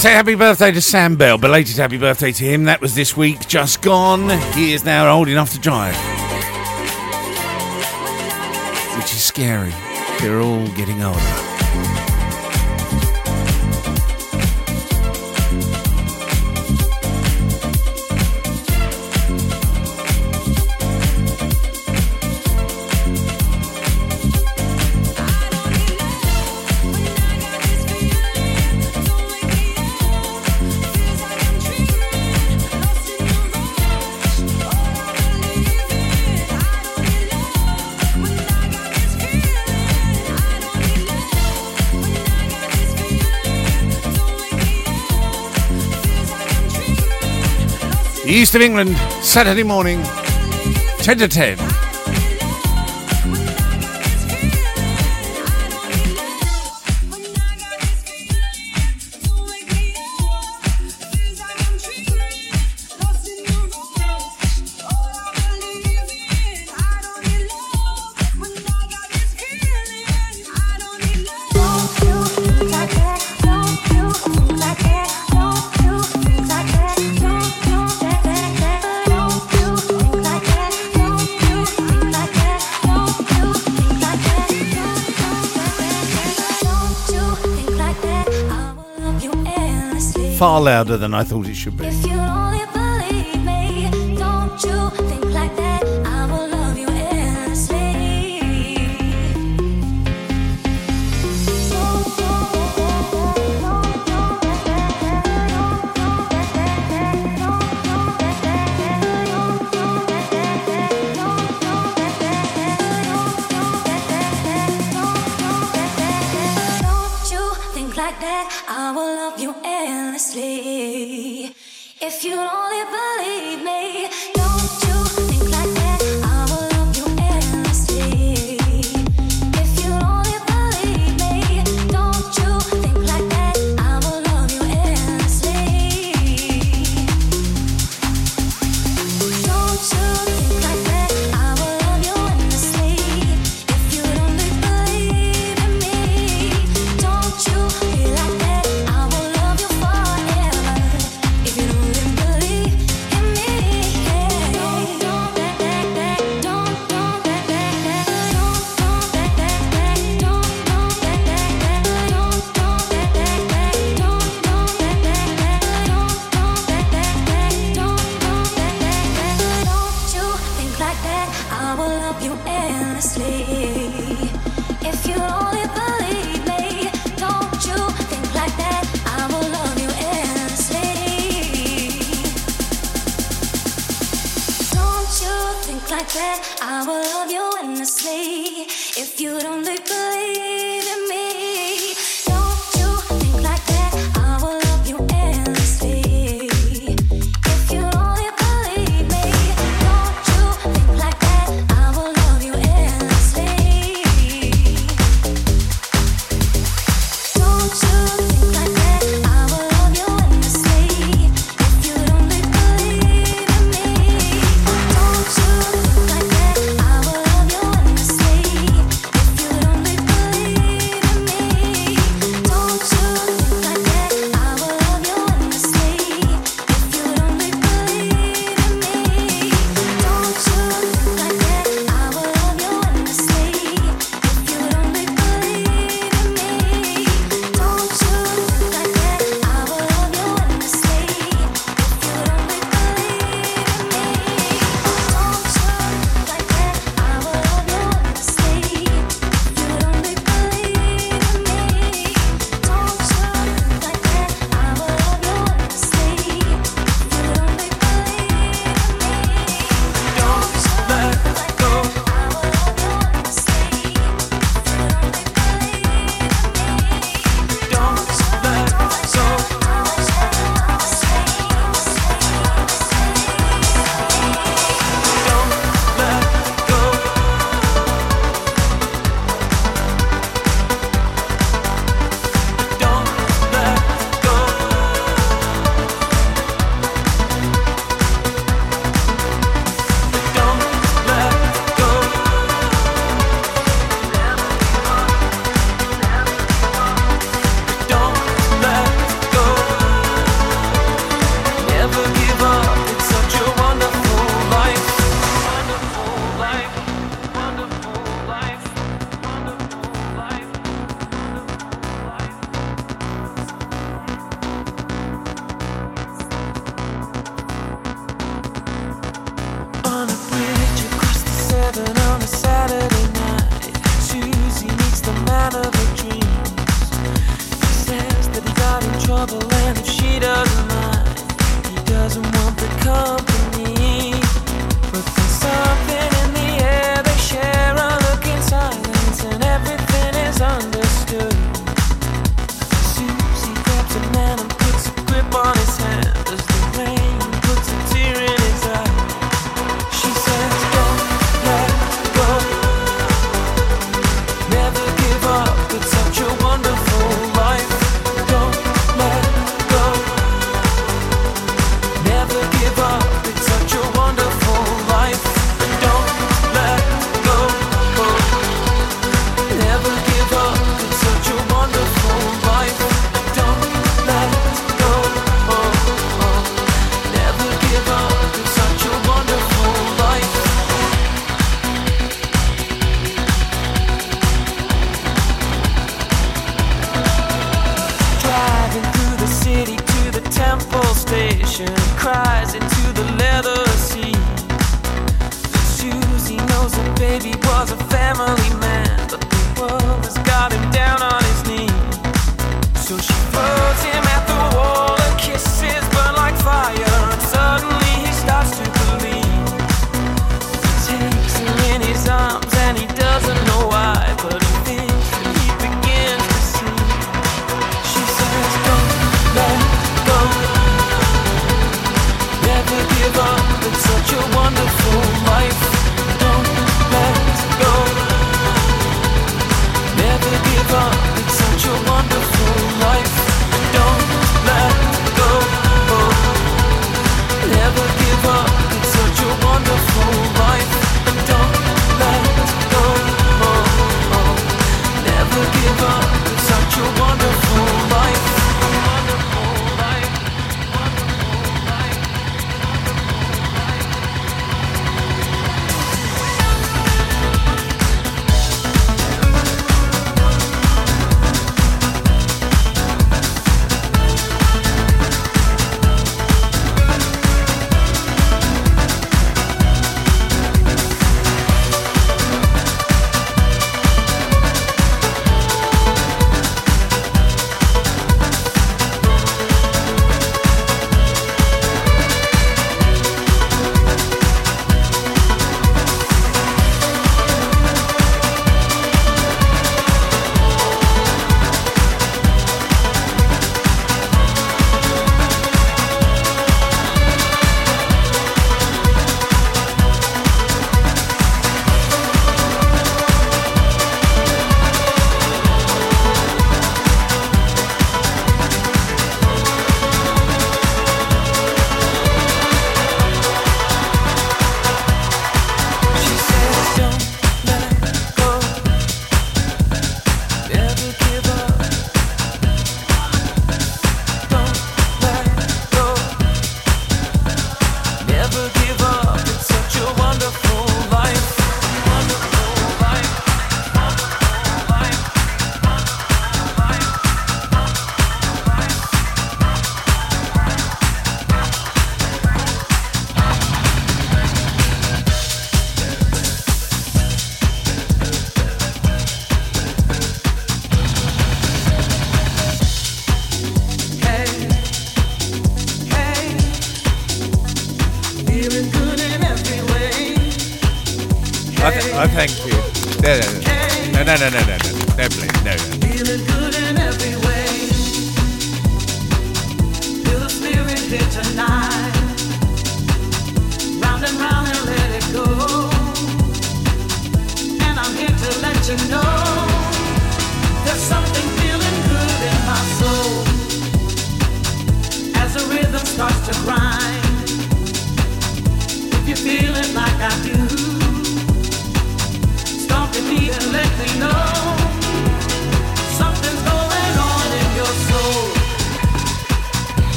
Say 0.00 0.12
happy 0.12 0.34
birthday 0.34 0.72
to 0.72 0.80
Sam 0.80 1.14
Bell. 1.14 1.36
Belated 1.36 1.76
happy 1.76 1.98
birthday 1.98 2.32
to 2.32 2.44
him. 2.44 2.64
That 2.64 2.80
was 2.80 2.94
this 2.94 3.18
week, 3.18 3.46
just 3.46 3.82
gone. 3.82 4.30
He 4.54 4.72
is 4.72 4.82
now 4.82 5.14
old 5.14 5.28
enough 5.28 5.52
to 5.52 5.58
drive. 5.58 5.94
Which 8.96 9.12
is 9.12 9.22
scary. 9.22 9.74
They're 10.20 10.40
all 10.40 10.66
getting 10.68 11.02
older. 11.02 11.39
Of 48.52 48.62
England, 48.62 48.96
Saturday 49.22 49.62
morning, 49.62 50.02
10 50.98 51.18
to 51.18 51.28
10. 51.28 51.69
Louder 90.60 90.98
than 90.98 91.14
I 91.14 91.24
thought 91.24 91.46
it 91.48 91.54
should 91.54 91.78
be. 91.78 91.86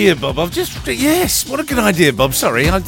idea, 0.00 0.16
Bob. 0.16 0.38
I've 0.38 0.50
just 0.50 0.86
yes, 0.86 1.46
what 1.46 1.60
a 1.60 1.62
good 1.62 1.78
idea, 1.78 2.10
Bob. 2.10 2.32
Sorry, 2.32 2.70
I, 2.70 2.78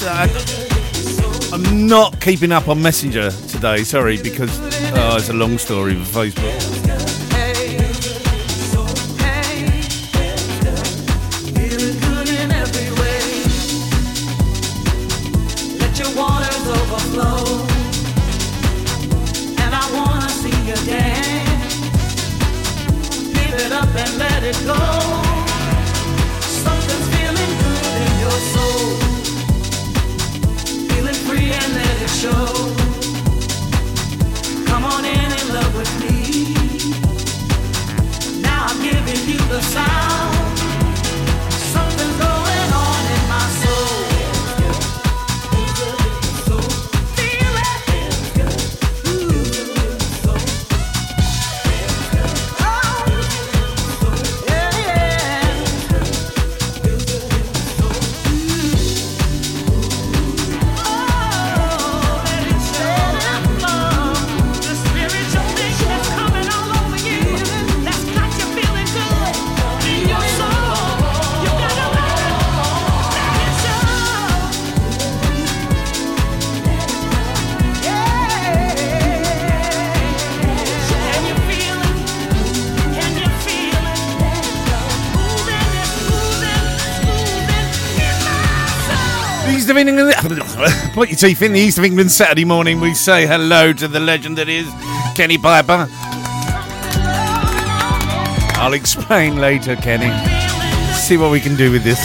am 1.53 1.87
not 1.87 2.19
keeping 2.23 2.53
up 2.53 2.69
on 2.69 2.81
Messenger 2.81 3.31
today. 3.49 3.85
Sorry, 3.85 4.17
because 4.17 4.59
oh, 4.95 5.17
it's 5.19 5.29
a 5.29 5.35
long 5.35 5.59
story 5.59 5.95
with 5.95 6.09
Facebook. 6.09 6.62
Put 91.03 91.11
your 91.11 91.17
teeth 91.17 91.43
in 91.43 91.53
the 91.53 91.59
East 91.59 91.79
of 91.79 91.85
England 91.85 92.13
Saturday 92.13 92.45
morning. 92.45 92.79
We 92.79 92.95
say 92.95 93.27
hello 93.27 93.73
to 93.73 93.89
the 93.89 93.99
legend 93.99 94.39
that 94.39 94.49
is 94.49 94.71
Kenny 95.17 95.37
Piper. 95.37 95.89
I'll 98.61 98.73
explain 98.73 99.39
later, 99.39 99.75
Kenny. 99.75 100.13
See 100.95 101.17
what 101.17 101.33
we 101.33 101.41
can 101.41 101.57
do 101.57 101.73
with 101.73 101.83
this. 101.83 101.99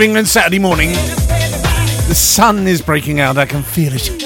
of 0.00 0.04
England 0.04 0.26
Saturday 0.28 0.58
morning. 0.58 0.92
The 2.08 2.14
sun 2.14 2.66
is 2.66 2.80
breaking 2.80 3.20
out, 3.20 3.36
I 3.36 3.44
can 3.44 3.62
feel 3.62 3.92
it. 3.92 4.19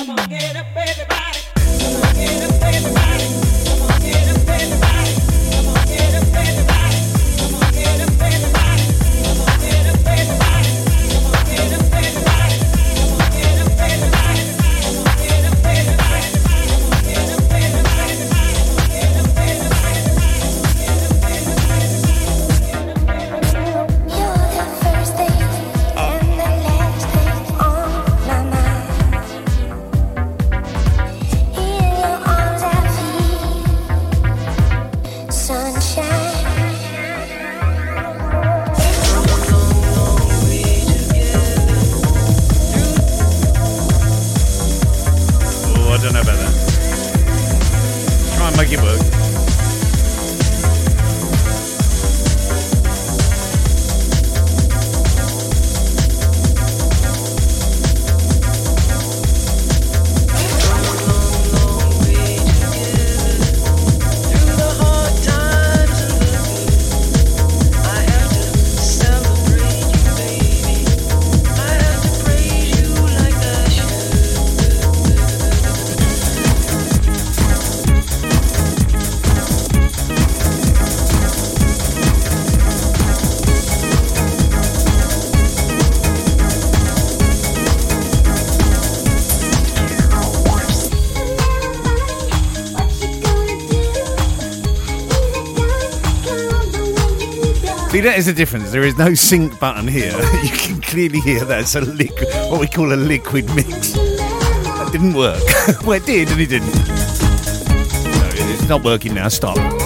That 98.14 98.20
is 98.20 98.26
the 98.26 98.32
difference. 98.32 98.70
There 98.70 98.84
is 98.84 98.96
no 98.96 99.12
sync 99.12 99.58
button 99.58 99.88
here. 99.88 100.12
You 100.44 100.50
can 100.50 100.80
clearly 100.80 101.18
hear 101.18 101.44
that's 101.44 101.74
a 101.74 101.80
liquid, 101.80 102.28
what 102.48 102.60
we 102.60 102.68
call 102.68 102.92
a 102.92 102.94
liquid 102.94 103.52
mix. 103.56 103.94
That 103.94 104.90
didn't 104.92 105.14
work. 105.14 105.42
well, 105.82 105.92
it 106.00 106.06
did, 106.06 106.30
and 106.30 106.40
it 106.40 106.46
didn't. 106.46 106.72
No, 106.74 108.52
it's 108.52 108.68
not 108.68 108.84
working 108.84 109.14
now. 109.14 109.26
Stop. 109.26 109.83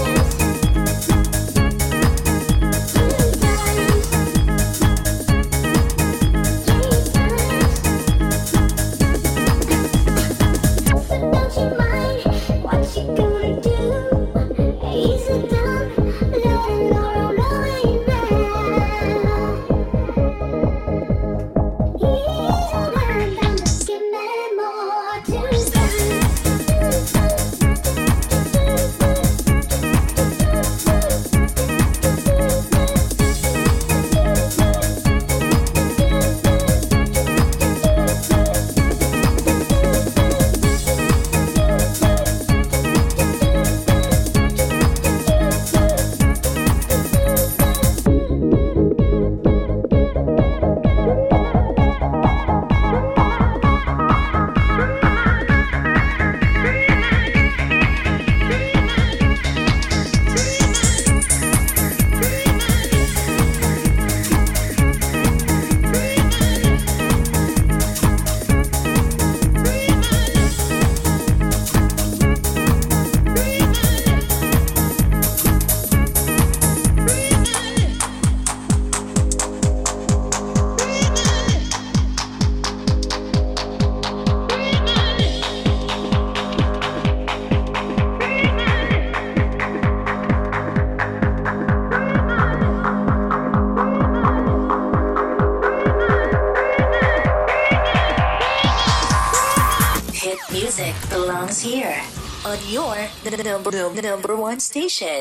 On 102.48 102.58
your 102.66 102.96
the 103.24 103.42
number, 103.44 103.70
the 103.70 104.00
number 104.00 104.34
one 104.34 104.58
station. 104.58 105.20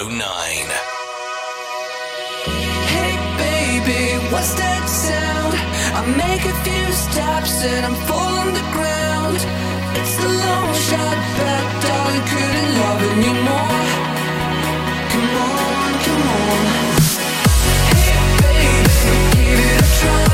Oh 0.00 0.08
nine. 0.10 0.70
Hey 2.90 3.14
baby, 3.38 4.18
what's 4.32 4.54
that 4.54 4.84
sound? 4.90 5.54
I 5.94 6.02
make 6.18 6.42
a 6.42 6.54
few 6.66 6.86
steps 6.92 7.62
and 7.62 7.86
I'm 7.86 7.98
falling 8.10 8.54
the 8.58 8.66
ground. 8.74 9.38
It's 9.94 10.18
a 10.18 10.30
long 10.42 10.68
shot, 10.88 11.18
but 11.38 11.64
darling, 11.86 12.24
couldn't 12.26 12.70
love 12.82 13.02
you 13.26 13.34
more. 13.46 13.86
Come 15.12 15.30
on, 15.46 15.90
come 16.04 16.26
on. 16.42 16.62
Hey 17.94 18.18
baby, 18.42 19.14
give 19.30 19.60
it 19.62 19.78
a 19.78 19.86
try. 20.02 20.26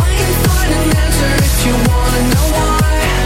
I 0.00 0.08
can 0.16 0.32
find 0.48 0.70
an 0.80 0.96
answer 1.04 1.32
if 1.44 1.56
you 1.66 1.74
wanna 1.92 2.22
know 2.32 2.48
why. 2.56 3.25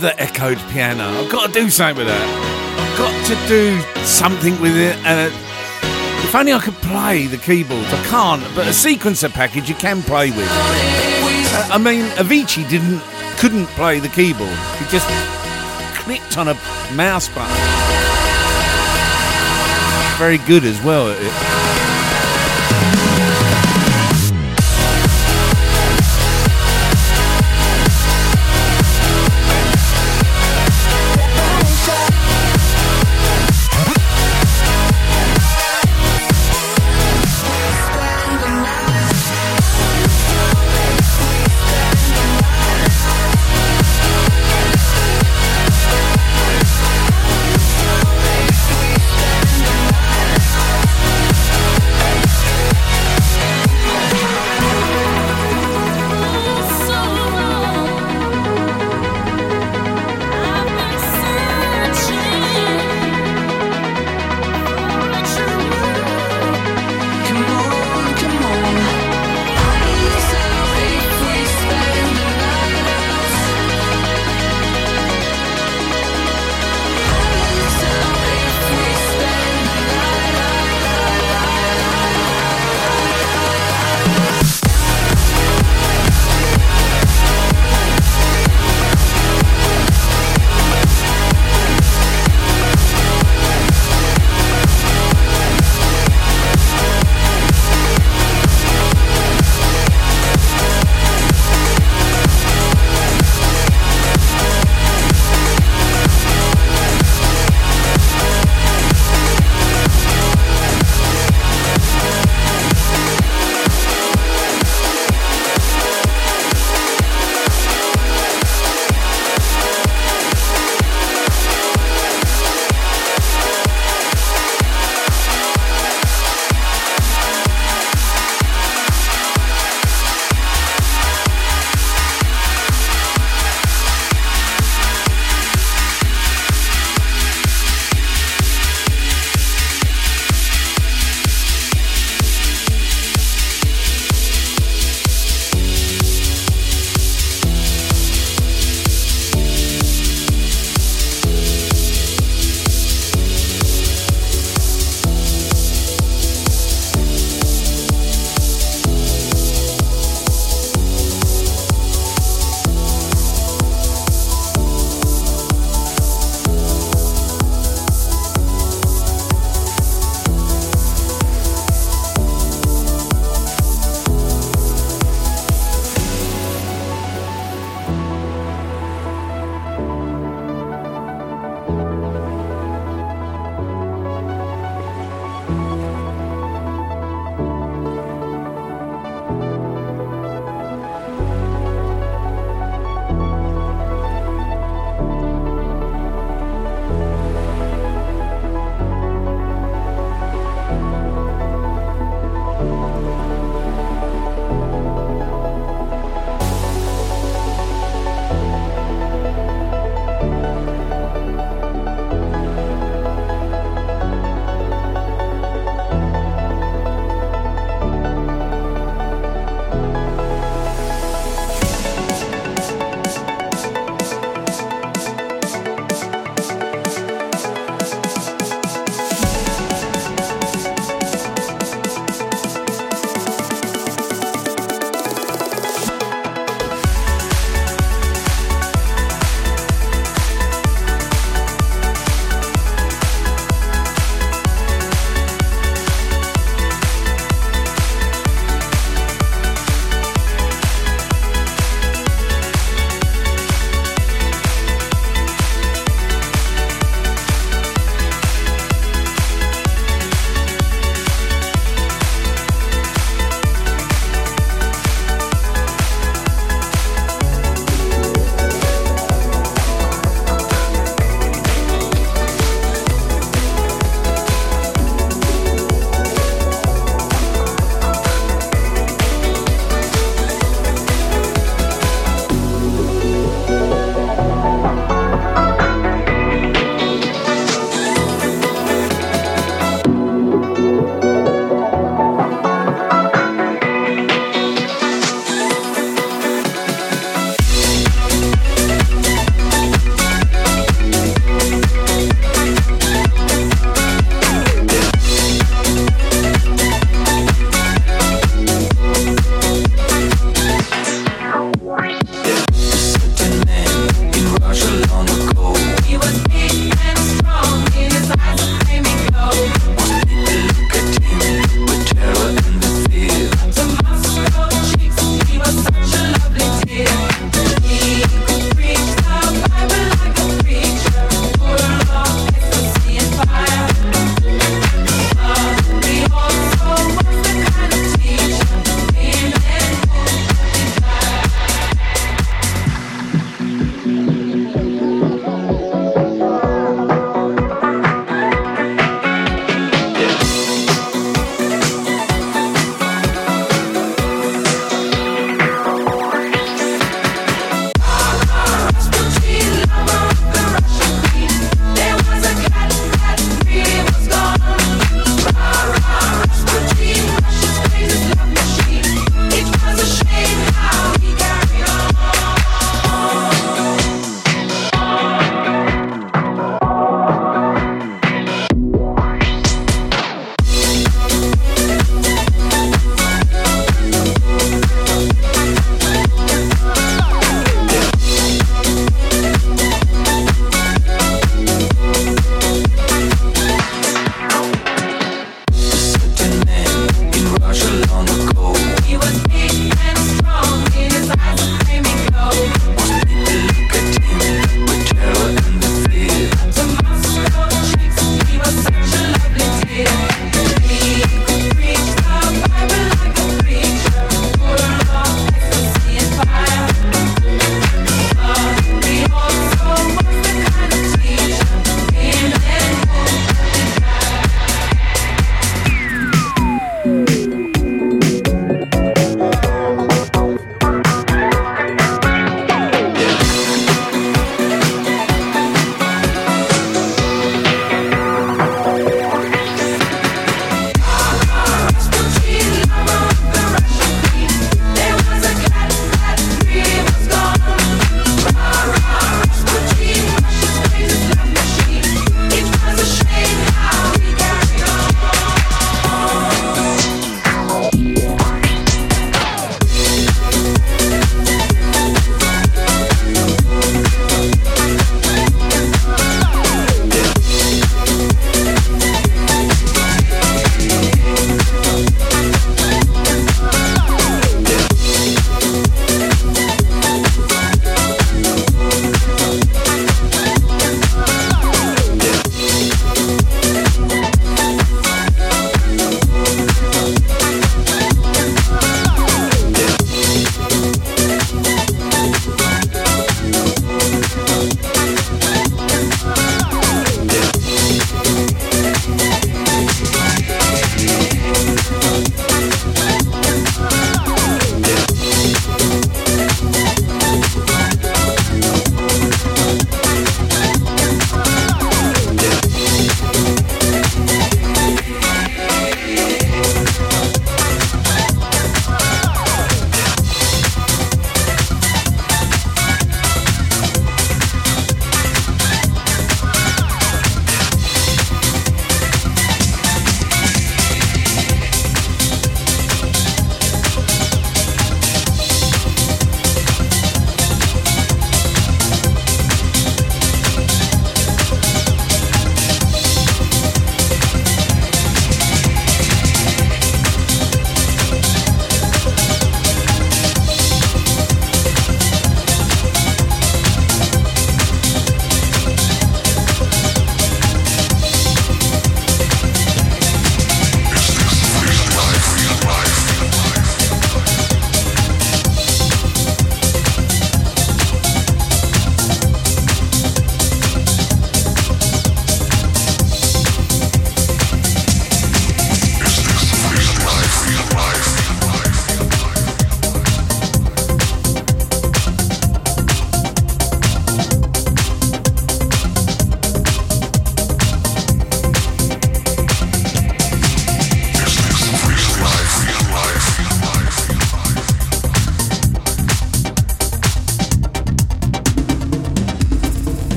Love 0.00 0.16
the 0.16 0.22
echoed 0.22 0.58
piano. 0.70 1.04
I've 1.04 1.30
got 1.30 1.46
to 1.48 1.52
do 1.52 1.70
something 1.70 1.96
with 1.96 2.06
that. 2.06 2.28
I've 2.78 2.98
got 2.98 3.26
to 3.26 3.48
do 3.48 3.80
something 4.04 4.60
with 4.60 4.76
it. 4.76 4.96
If 6.24 6.34
only 6.34 6.52
I 6.52 6.58
could 6.58 6.74
play 6.74 7.26
the 7.26 7.36
keyboards. 7.36 7.92
I 7.92 8.02
can't, 8.06 8.42
but 8.54 8.66
a 8.66 8.70
sequencer 8.70 9.30
package 9.30 9.68
you 9.68 9.74
can 9.74 10.02
play 10.02 10.30
with. 10.30 10.48
Uh, 10.48 11.68
I 11.72 11.78
mean, 11.78 12.04
Avicii 12.16 12.68
didn't, 12.68 13.00
couldn't 13.38 13.66
play 13.76 14.00
the 14.00 14.08
keyboard. 14.08 14.56
He 14.78 14.84
just 14.86 15.08
clicked 15.96 16.38
on 16.38 16.48
a 16.48 16.54
mouse 16.94 17.28
button. 17.28 17.56
Very 20.18 20.38
good 20.46 20.64
as 20.64 20.82
well 20.82 21.10
at 21.10 21.18
it. 21.20 21.79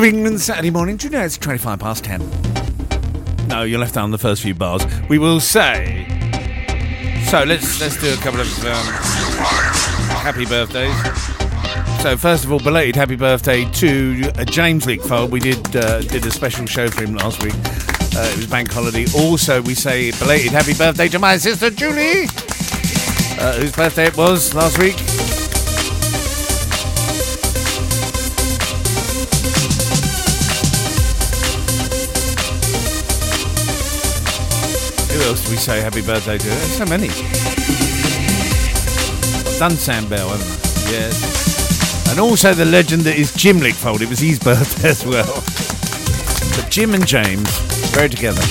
Of 0.00 0.06
England 0.06 0.40
Saturday 0.40 0.70
morning. 0.70 0.96
Do 0.96 1.08
you 1.08 1.10
know 1.10 1.20
it's 1.20 1.36
25 1.36 1.78
past 1.78 2.04
10? 2.04 3.48
No, 3.48 3.64
you 3.64 3.76
left 3.76 3.98
out 3.98 4.04
on 4.04 4.10
the 4.10 4.18
first 4.18 4.40
few 4.40 4.54
bars. 4.54 4.82
We 5.10 5.18
will 5.18 5.40
say. 5.40 6.06
So 7.26 7.44
let's 7.44 7.80
let's 7.80 8.00
do 8.00 8.10
a 8.10 8.16
couple 8.16 8.40
of 8.40 8.64
um, 8.64 8.86
happy 10.24 10.46
birthdays. 10.46 10.96
So 12.02 12.16
first 12.16 12.44
of 12.44 12.52
all, 12.52 12.60
belated 12.60 12.96
happy 12.96 13.16
birthday 13.16 13.70
to 13.72 14.30
uh, 14.36 14.44
James 14.44 14.86
Leakfold. 14.86 15.30
We 15.30 15.40
did 15.40 15.76
uh, 15.76 16.00
did 16.00 16.24
a 16.24 16.30
special 16.30 16.64
show 16.64 16.88
for 16.88 17.04
him 17.04 17.14
last 17.14 17.42
week. 17.42 17.54
Uh, 17.54 18.30
it 18.32 18.36
was 18.36 18.46
bank 18.46 18.72
holiday. 18.72 19.04
Also, 19.14 19.60
we 19.60 19.74
say 19.74 20.12
belated 20.12 20.52
happy 20.52 20.72
birthday 20.72 21.08
to 21.08 21.18
my 21.18 21.36
sister 21.36 21.68
Julie, 21.68 22.24
uh, 23.38 23.52
whose 23.58 23.72
birthday 23.72 24.06
it 24.06 24.16
was 24.16 24.54
last 24.54 24.78
week. 24.78 24.96
Else 35.30 35.44
do 35.44 35.50
we 35.52 35.56
say 35.58 35.80
happy 35.80 36.02
birthday 36.02 36.36
to? 36.36 36.44
There's 36.44 36.76
so 36.76 36.84
many. 36.86 37.08
I've 39.46 39.58
done 39.60 39.76
Sam 39.76 40.08
Bell, 40.08 40.28
haven't 40.28 40.48
I? 40.48 40.90
Yes. 40.90 42.08
And 42.10 42.18
also 42.18 42.52
the 42.52 42.64
legend 42.64 43.02
that 43.02 43.16
is 43.16 43.32
Jim 43.34 43.58
Lickfold. 43.58 44.00
It 44.00 44.08
was 44.08 44.18
his 44.18 44.38
birthday 44.50 44.88
as 44.88 45.06
well. 45.06 45.44
But 46.56 46.68
Jim 46.68 46.94
and 46.94 47.06
James, 47.06 47.48
very 47.92 48.08
together. 48.08 48.42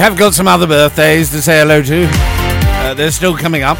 Have 0.00 0.16
got 0.16 0.32
some 0.32 0.48
other 0.48 0.66
birthdays 0.66 1.30
to 1.30 1.42
say 1.42 1.58
hello 1.58 1.82
to. 1.82 2.08
Uh, 2.10 2.94
they're 2.94 3.10
still 3.10 3.36
coming 3.36 3.62
up. 3.62 3.76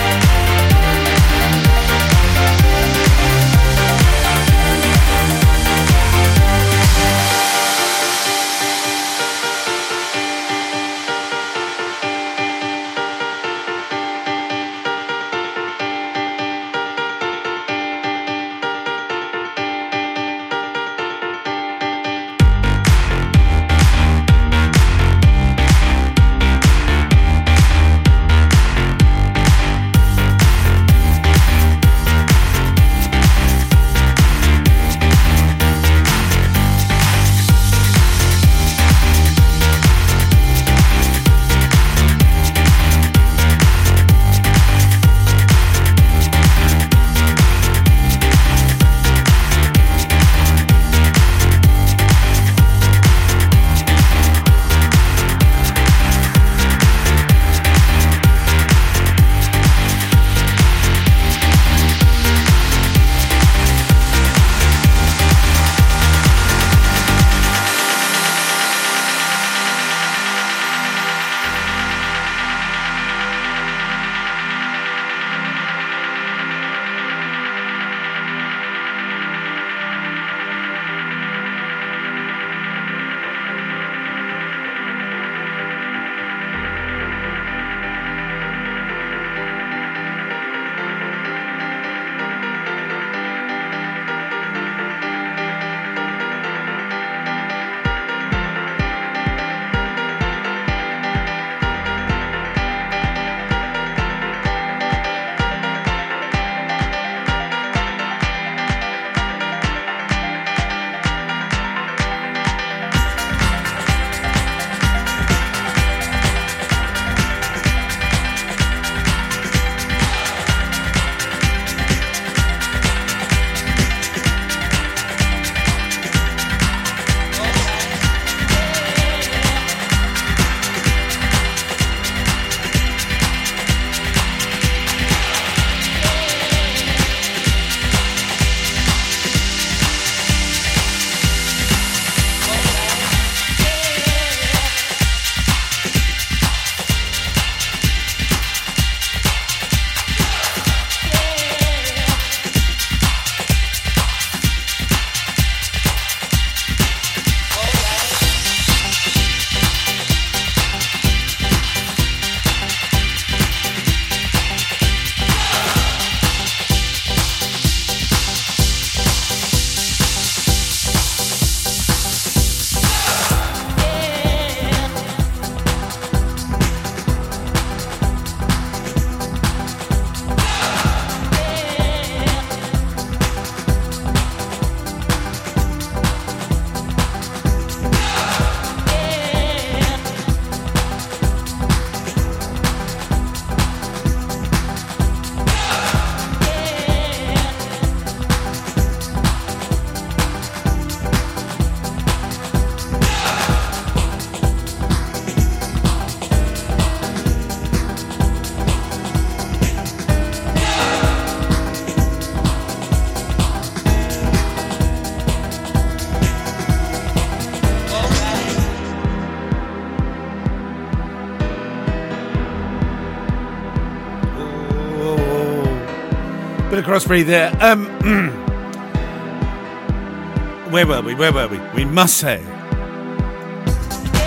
Crossbreed 226.90 227.26
there. 227.26 227.56
Um, 227.60 227.86
where 230.72 230.84
were 230.84 231.02
we? 231.02 231.14
Where 231.14 231.32
were 231.32 231.46
we? 231.46 231.60
We 231.72 231.84
must 231.84 232.16
say, 232.16 232.42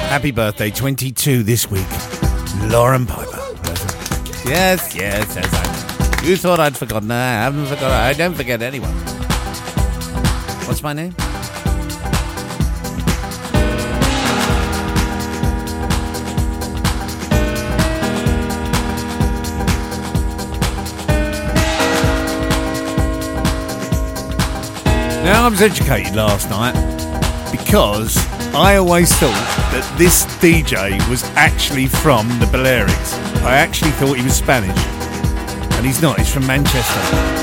happy 0.08 0.32
birthday, 0.32 0.72
22 0.72 1.44
this 1.44 1.70
week, 1.70 1.86
Lauren 2.72 3.06
Piper. 3.06 3.36
Yes, 4.48 4.96
yes, 4.96 5.36
yes. 5.36 5.54
I, 5.54 6.26
you 6.26 6.38
thought 6.38 6.62
I'd 6.62 6.78
forgotten. 6.78 7.12
I 7.12 7.34
haven't 7.34 7.66
forgotten. 7.66 7.92
I 7.92 8.14
don't 8.14 8.34
forget 8.34 8.62
anyone. 8.62 8.96
What's 10.66 10.82
my 10.82 10.94
name? 10.94 11.14
Now, 25.24 25.46
I 25.46 25.48
was 25.48 25.62
educated 25.62 26.16
last 26.16 26.50
night 26.50 26.74
because 27.50 28.18
I 28.54 28.76
always 28.76 29.10
thought 29.14 29.32
that 29.72 29.96
this 29.98 30.26
DJ 30.42 31.00
was 31.10 31.24
actually 31.36 31.88
from 31.88 32.28
the 32.40 32.46
Balearics. 32.46 33.14
I 33.42 33.56
actually 33.56 33.92
thought 33.92 34.18
he 34.18 34.24
was 34.24 34.36
Spanish, 34.36 34.78
and 35.78 35.86
he's 35.86 36.02
not. 36.02 36.18
He's 36.18 36.32
from 36.32 36.46
Manchester. 36.46 37.43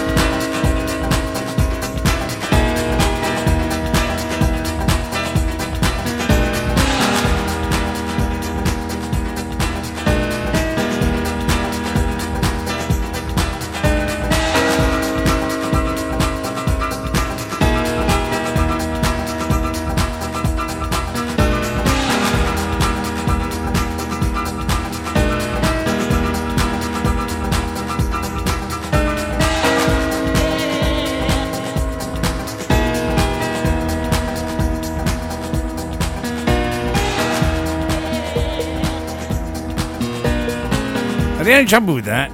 The 41.50 41.56
only 41.56 41.68
trouble 41.68 41.94
with 41.94 42.04
that 42.04 42.30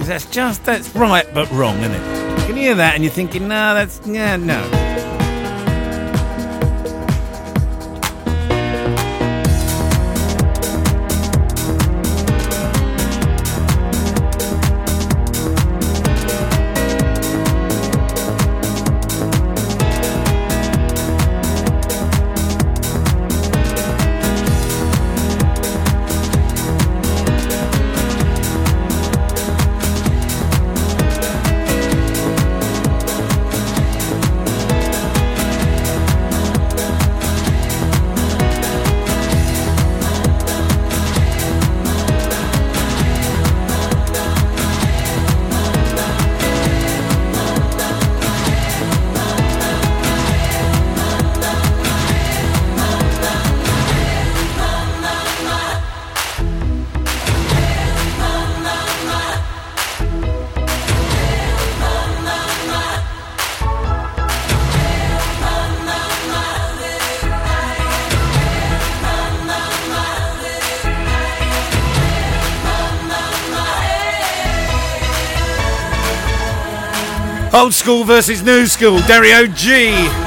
is 0.00 0.06
that's 0.06 0.26
just 0.26 0.66
that's 0.66 0.94
right 0.94 1.26
but 1.32 1.50
wrong, 1.50 1.78
isn't 1.78 1.92
it? 1.92 2.40
You 2.40 2.46
can 2.46 2.56
hear 2.56 2.74
that 2.74 2.94
and 2.94 3.02
you're 3.02 3.10
thinking, 3.10 3.48
no, 3.48 3.72
that's 3.72 4.02
yeah, 4.06 4.36
no. 4.36 4.60
Old 77.54 77.72
school 77.72 78.02
versus 78.02 78.42
new 78.42 78.66
school, 78.66 78.98
Dario 79.06 79.46
G. 79.46 80.23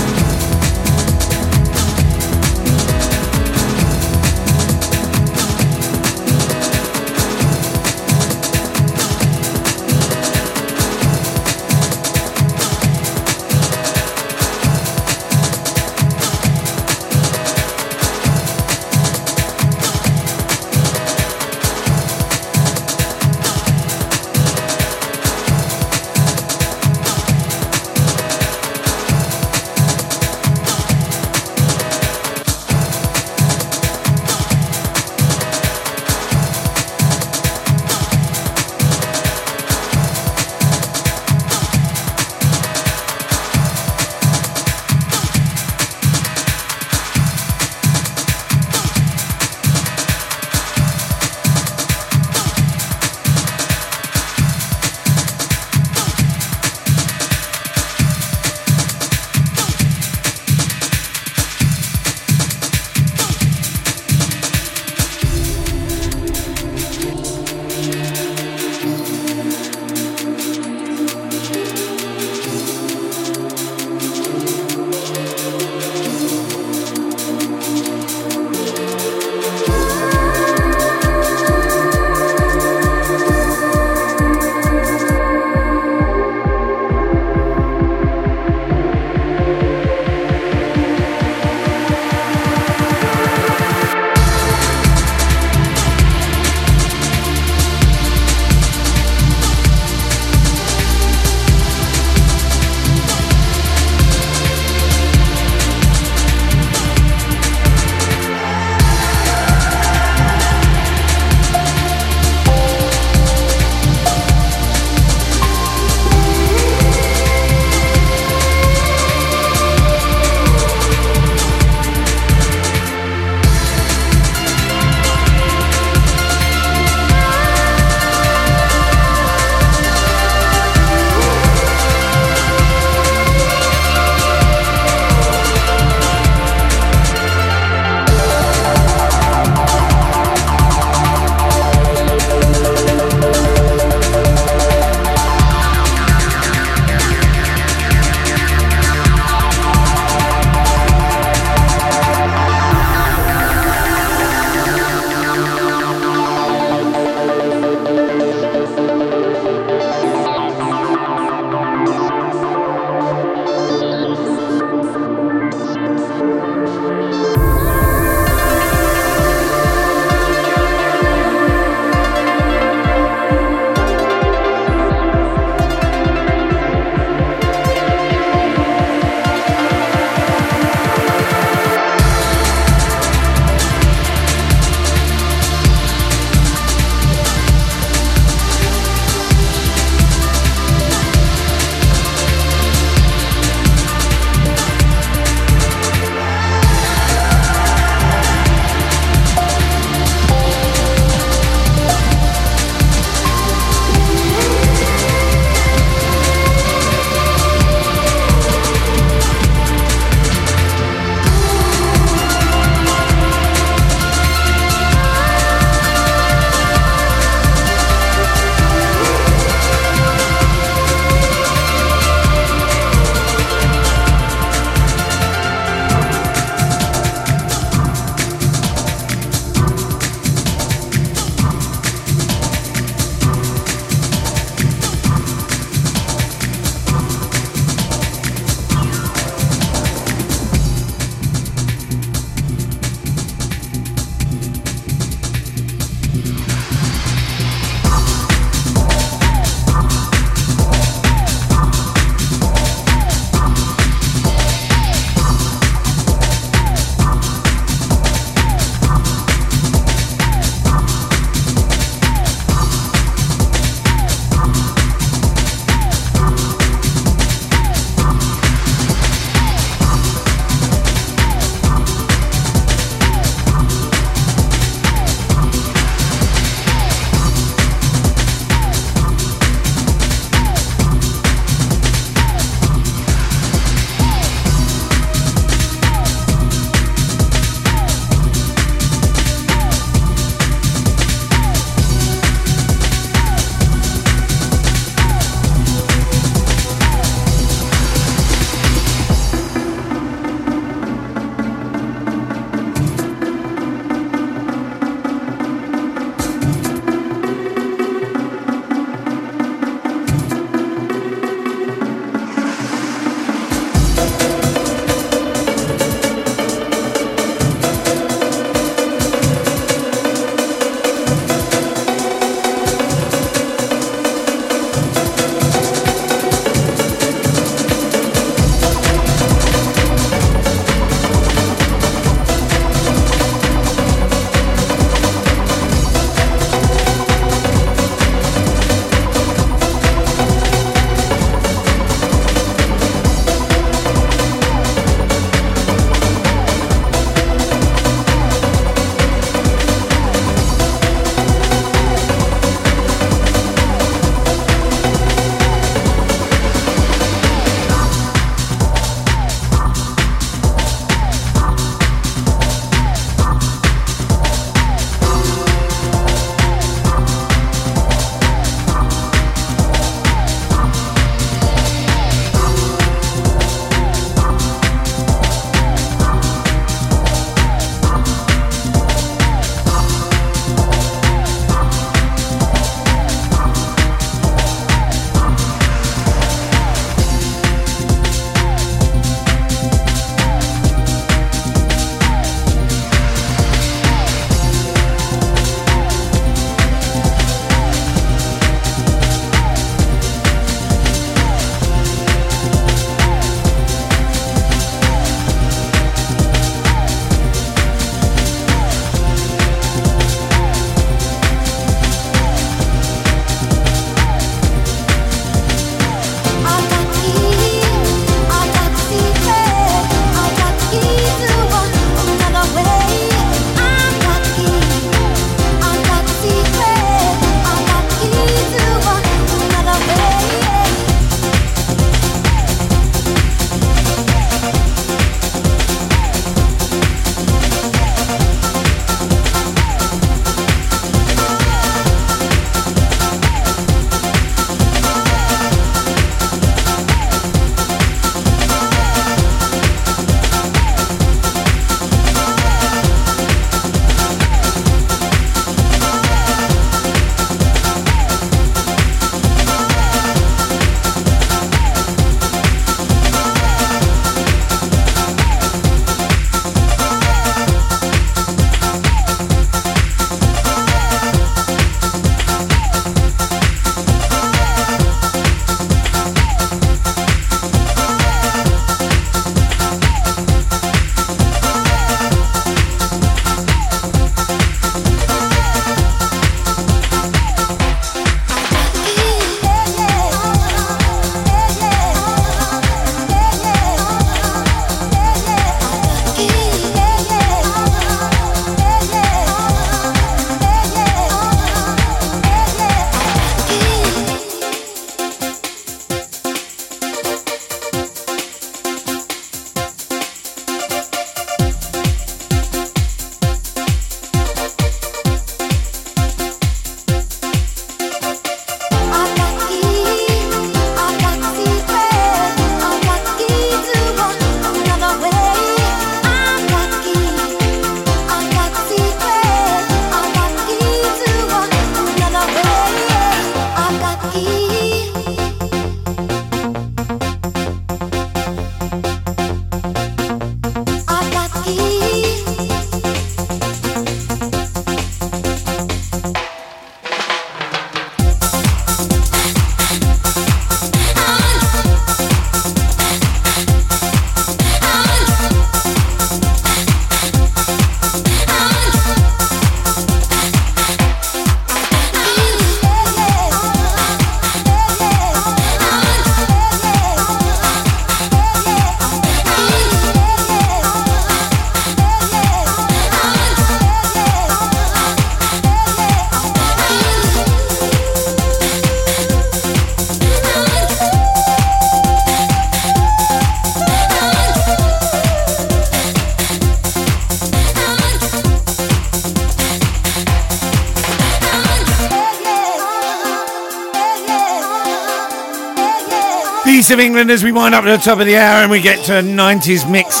Of 596.70 596.80
England 596.80 597.10
as 597.10 597.22
we 597.22 597.30
wind 597.30 597.54
up 597.54 597.64
to 597.64 597.70
the 597.70 597.76
top 597.76 598.00
of 598.00 598.06
the 598.06 598.16
hour 598.16 598.40
and 598.40 598.50
we 598.50 598.58
get 598.58 598.82
to 598.86 598.98
a 598.98 599.02
90s 599.02 599.70
mix. 599.70 600.00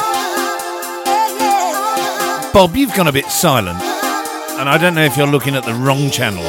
Bob, 2.52 2.74
you've 2.74 2.94
gone 2.94 3.06
a 3.06 3.12
bit 3.12 3.26
silent. 3.26 3.78
And 4.58 4.68
I 4.68 4.78
don't 4.78 4.94
know 4.94 5.04
if 5.04 5.14
you're 5.14 5.26
looking 5.26 5.56
at 5.56 5.64
the 5.64 5.74
wrong 5.74 6.10
channel. 6.10 6.42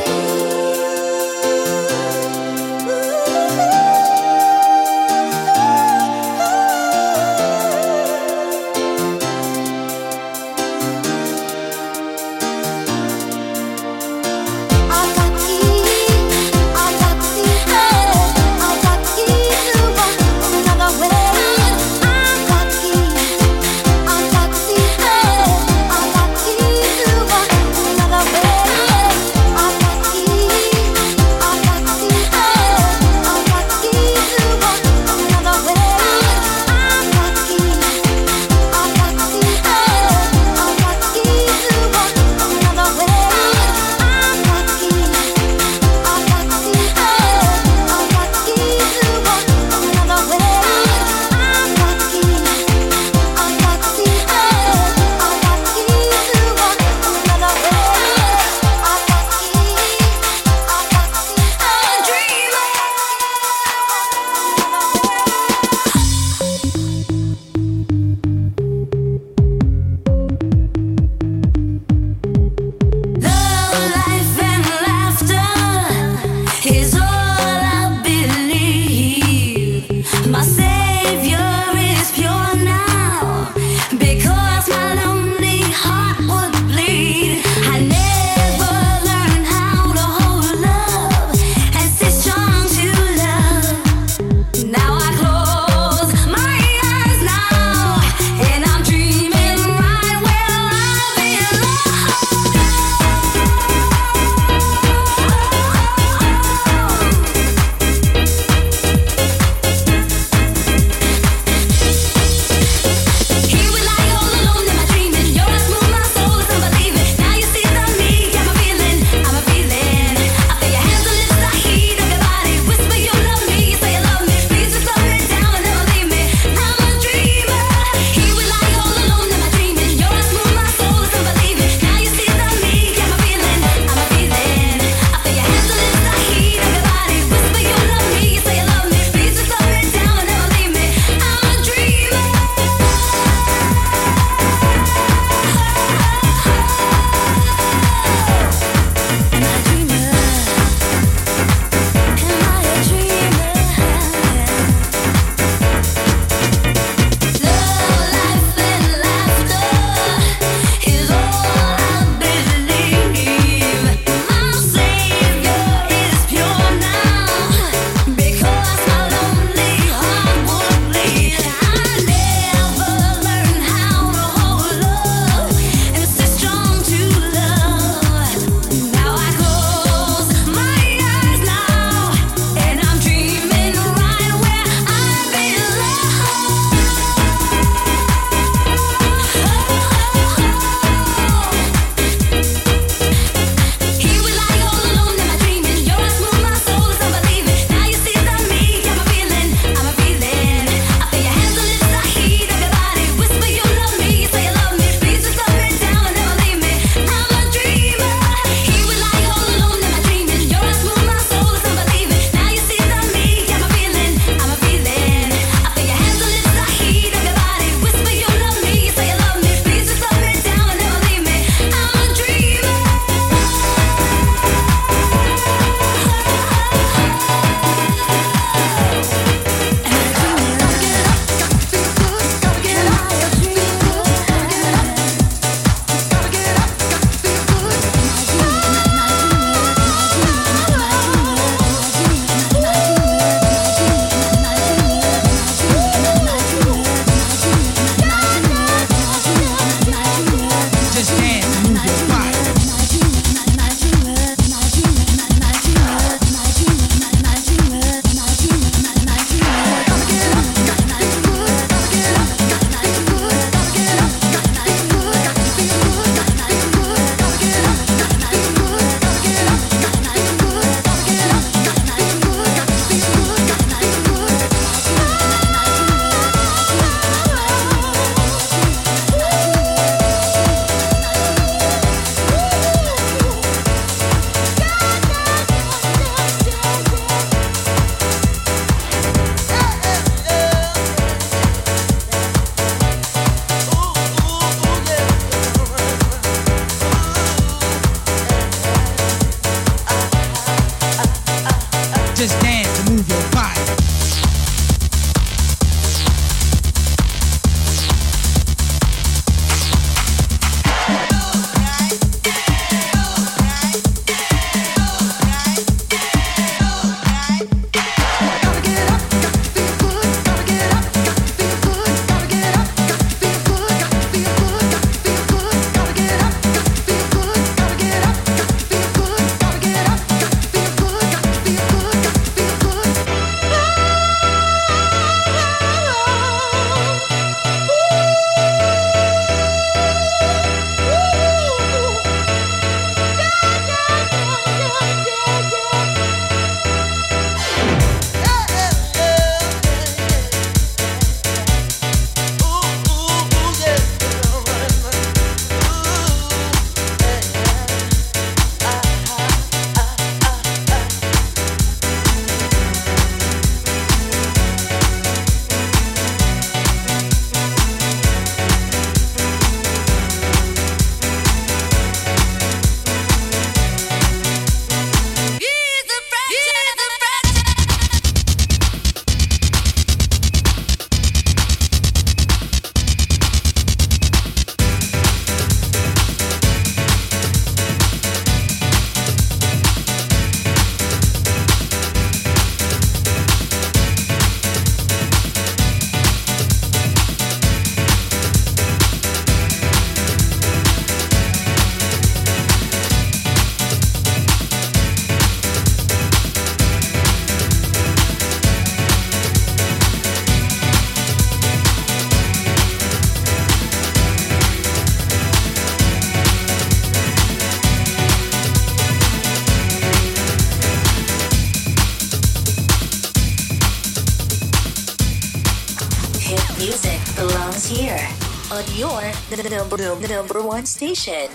The 429.77 430.07
number, 430.07 430.41
one 430.41 430.65
station. 430.65 431.29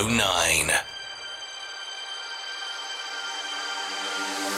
Oh 0.00 0.06
nine. 0.10 0.70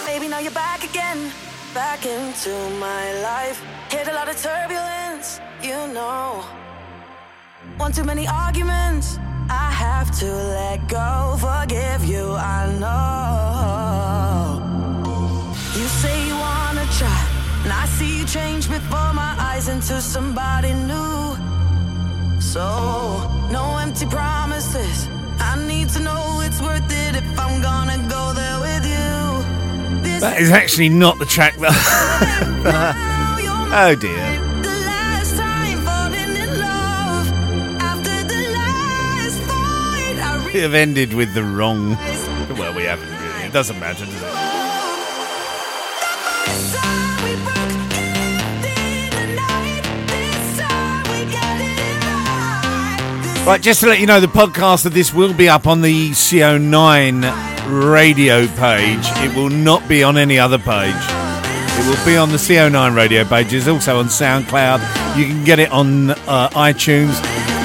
Baby, 0.06 0.28
now 0.28 0.38
you're 0.38 0.52
back 0.52 0.82
again, 0.84 1.30
back 1.74 2.04
into 2.06 2.50
my 2.78 3.20
life. 3.22 3.62
Hit 3.90 4.08
a 4.08 4.12
lot 4.12 4.28
of 4.28 4.36
turbulence, 4.40 5.40
you 5.62 5.86
know. 5.92 6.44
One 7.76 7.92
too 7.92 8.04
many 8.04 8.26
arguments, 8.26 9.18
I 9.48 9.70
have 9.70 10.10
to 10.20 10.26
let 10.26 10.88
go. 10.88 11.36
Forgive 11.38 12.04
you, 12.04 12.32
I 12.34 12.66
know. 12.80 14.60
You 15.78 15.86
say 15.86 16.26
you 16.26 16.34
wanna 16.34 16.86
try, 16.98 17.22
and 17.64 17.72
I 17.72 17.86
see 17.86 18.18
you 18.18 18.24
change 18.26 18.68
before 18.68 19.12
my 19.12 19.34
eyes 19.38 19.68
into 19.68 20.00
somebody 20.00 20.72
new. 20.74 21.49
So, 22.50 23.30
no 23.52 23.78
empty 23.78 24.06
promises. 24.06 25.06
I 25.38 25.54
need 25.68 25.88
to 25.90 26.00
know 26.00 26.40
it's 26.42 26.60
worth 26.60 26.82
it 26.90 27.14
if 27.14 27.38
I'm 27.38 27.62
gonna 27.62 27.96
go 28.08 28.32
there 28.32 28.58
with 28.58 28.84
you. 28.84 30.02
This 30.02 30.20
That 30.20 30.40
is 30.40 30.50
actually 30.50 30.88
not 30.88 31.20
the 31.20 31.26
track 31.26 31.56
that. 31.58 31.70
oh 33.72 33.94
dear. 33.94 34.40
the 34.62 34.68
last 34.68 35.36
time 35.36 35.80
falling 35.82 36.36
in 36.44 36.58
love. 36.58 37.28
After 37.80 38.24
the 38.24 38.50
last 38.52 39.38
fight, 39.42 40.18
I 40.18 40.50
We 40.52 40.58
have 40.58 40.74
ended 40.74 41.14
with 41.14 41.32
the 41.34 41.44
wrong. 41.44 41.90
Well, 42.58 42.74
we 42.74 42.82
haven't 42.82 43.10
really. 43.10 43.44
It 43.44 43.52
doesn't 43.52 43.78
matter, 43.78 44.06
does 44.06 44.22
it? 44.22 44.49
Right, 53.46 53.60
just 53.60 53.80
to 53.80 53.88
let 53.88 53.98
you 53.98 54.06
know, 54.06 54.20
the 54.20 54.28
podcast 54.28 54.86
of 54.86 54.94
this 54.94 55.12
will 55.12 55.32
be 55.34 55.48
up 55.48 55.66
on 55.66 55.80
the 55.80 56.10
CO9 56.10 57.82
radio 57.84 58.46
page. 58.46 59.00
It 59.24 59.34
will 59.34 59.50
not 59.50 59.88
be 59.88 60.04
on 60.04 60.16
any 60.16 60.38
other 60.38 60.58
page. 60.58 60.94
It 60.94 61.88
will 61.88 62.04
be 62.04 62.16
on 62.16 62.28
the 62.28 62.36
CO9 62.36 62.94
radio 62.94 63.24
page. 63.24 63.52
It's 63.52 63.66
also 63.66 63.98
on 63.98 64.04
SoundCloud. 64.06 65.18
You 65.18 65.24
can 65.24 65.42
get 65.42 65.58
it 65.58 65.72
on 65.72 66.10
uh, 66.10 66.50
iTunes. 66.50 67.18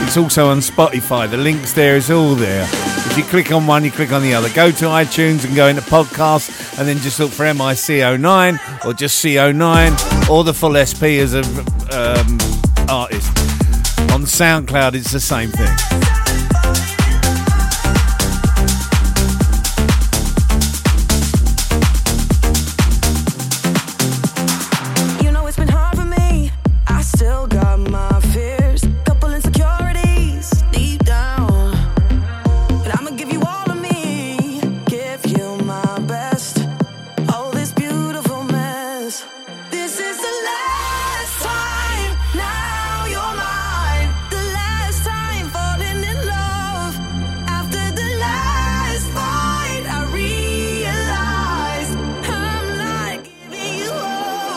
It's 0.07 0.18
also 0.18 0.47
on 0.47 0.57
Spotify. 0.60 1.30
The 1.30 1.38
links 1.38 1.73
there 1.73 1.97
is 1.97 2.10
all 2.10 2.34
there. 2.34 2.64
If 2.64 3.18
you 3.18 3.23
click 3.23 3.52
on 3.52 3.68
one, 3.68 3.84
you 3.84 3.91
click 3.91 4.11
on 4.11 4.23
the 4.23 4.34
other. 4.34 4.49
Go 4.53 4.72
to 4.72 4.85
iTunes 4.85 5.45
and 5.45 5.56
go 5.56 5.68
into 5.68 5.81
podcast, 5.81 6.80
and 6.80 6.88
then 6.88 6.97
just 6.97 7.19
look 7.19 7.31
for 7.31 7.43
MICO9 7.43 8.85
or 8.85 8.93
just 8.93 9.23
CO9 9.23 10.30
or 10.30 10.43
the 10.43 10.53
full 10.53 10.73
SP 10.81 11.22
as 11.22 11.35
a 11.35 11.43
um, 11.91 12.38
artist. 12.89 13.45
On 14.16 14.22
SoundCloud, 14.22 14.96
it's 14.96 15.12
the 15.12 15.20
same 15.20 15.52
thing. 15.52 15.95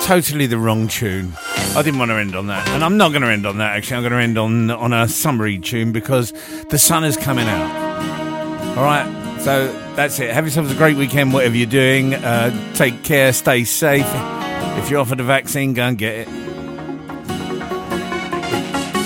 Totally 0.09 0.47
the 0.47 0.57
wrong 0.57 0.89
tune. 0.89 1.35
I 1.77 1.83
didn't 1.83 1.99
want 1.99 2.11
to 2.11 2.15
end 2.15 2.35
on 2.35 2.47
that, 2.47 2.67
and 2.71 2.83
I'm 2.83 2.97
not 2.97 3.11
going 3.11 3.21
to 3.21 3.29
end 3.29 3.45
on 3.45 3.59
that. 3.59 3.77
Actually, 3.77 3.99
I'm 3.99 4.03
going 4.05 4.13
to 4.13 4.19
end 4.19 4.39
on 4.39 4.71
on 4.71 4.95
a 4.95 5.07
summery 5.07 5.59
tune 5.59 5.93
because 5.93 6.33
the 6.71 6.79
sun 6.79 7.05
is 7.05 7.19
coming 7.19 7.47
out. 7.47 8.79
All 8.79 8.85
right, 8.85 9.39
so 9.43 9.71
that's 9.97 10.19
it. 10.19 10.31
Have 10.31 10.47
yourselves 10.47 10.73
a 10.73 10.75
great 10.77 10.97
weekend, 10.97 11.35
whatever 11.35 11.55
you're 11.55 11.67
doing. 11.67 12.15
Uh, 12.15 12.73
take 12.73 13.05
care, 13.05 13.35
stay 13.35 13.65
safe. 13.65 14.07
If 14.79 14.89
you're 14.89 15.01
offered 15.01 15.21
a 15.21 15.25
vaccine, 15.25 15.75
go 15.75 15.83
and 15.83 15.99
get 15.99 16.27
it. 16.27 16.29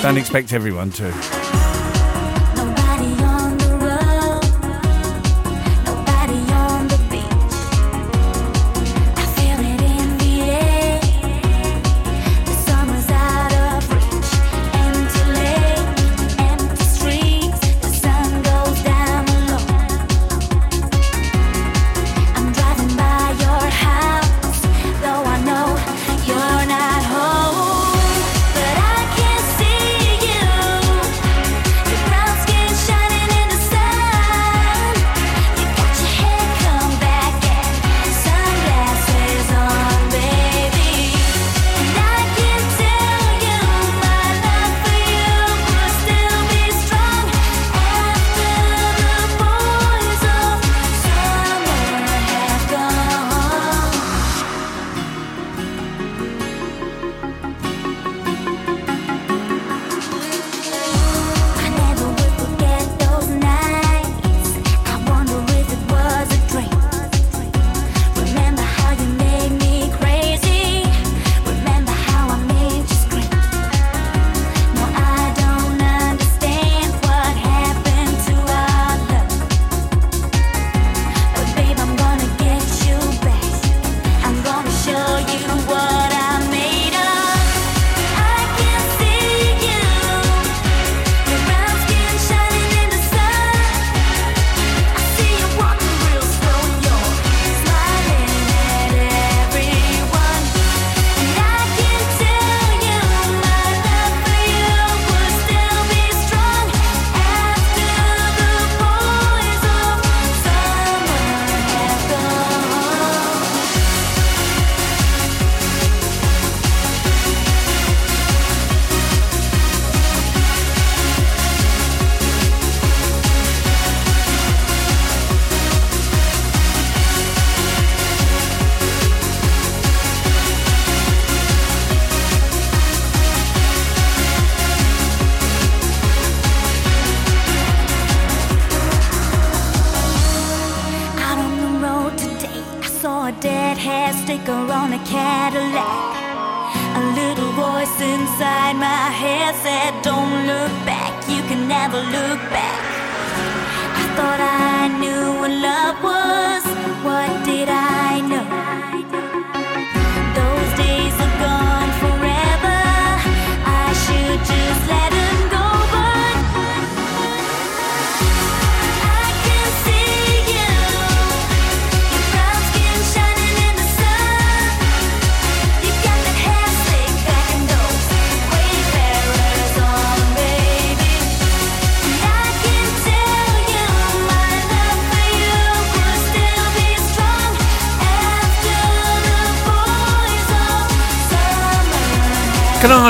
Don't 0.02 0.18
expect 0.18 0.52
everyone 0.52 0.90
to. 0.92 1.41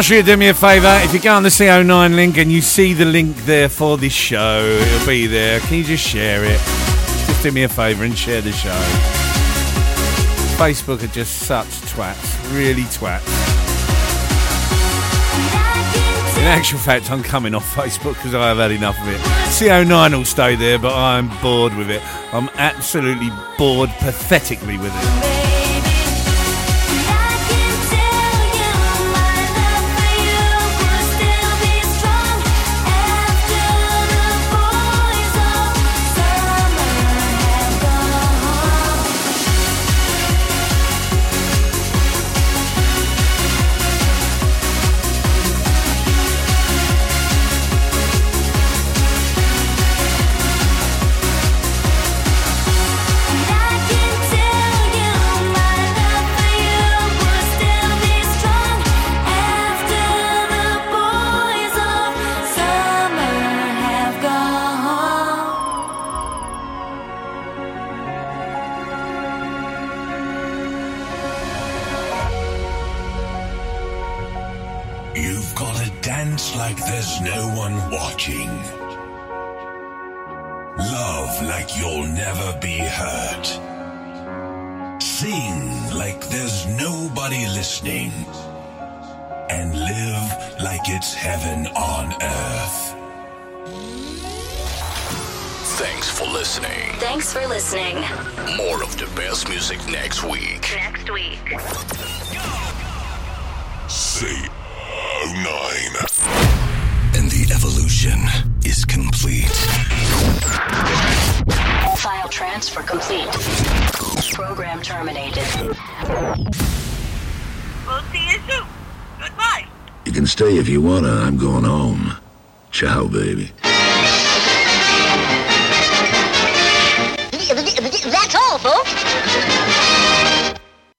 Ask 0.03 0.11
you 0.11 0.21
to 0.21 0.27
do 0.33 0.37
me 0.37 0.49
a 0.49 0.55
favour? 0.55 0.99
If 1.05 1.15
you 1.15 1.21
go 1.21 1.33
on 1.33 1.45
the 1.45 1.49
CO9 1.49 2.17
link 2.17 2.37
and 2.37 2.51
you 2.51 2.61
see 2.61 2.93
the 2.93 3.05
link 3.05 3.37
there 3.45 3.69
for 3.69 3.97
this 3.97 4.13
show, 4.13 4.65
it'll 4.65 5.07
be 5.07 5.29
there. 5.29 5.61
Can 5.61 5.79
you 5.79 5.85
just 5.85 6.05
share 6.05 6.43
it? 6.43 6.59
Just 7.29 7.41
do 7.45 7.53
me 7.53 7.63
a 7.63 7.69
favour 7.69 8.03
and 8.03 8.19
share 8.19 8.41
the 8.41 8.51
show. 8.51 8.77
Facebook 10.59 11.05
are 11.05 11.13
just 11.13 11.47
such 11.47 11.69
twats, 11.83 12.53
really 12.53 12.83
twats. 12.83 13.23
In 16.37 16.49
actual 16.49 16.81
fact, 16.81 17.09
I'm 17.09 17.23
coming 17.23 17.55
off 17.55 17.65
Facebook 17.77 18.15
because 18.15 18.35
I 18.35 18.49
have 18.49 18.57
had 18.57 18.73
enough 18.73 19.01
of 19.01 19.07
it. 19.07 19.21
CO9 19.53 20.17
will 20.17 20.25
stay 20.25 20.57
there, 20.57 20.81
but 20.81 20.97
I'm 20.97 21.29
bored 21.41 21.77
with 21.77 21.91
it. 21.91 22.03
I'm 22.35 22.49
absolutely 22.55 23.31
bored 23.57 23.91
pathetically 24.01 24.79
with 24.79 24.93
it. 24.93 25.32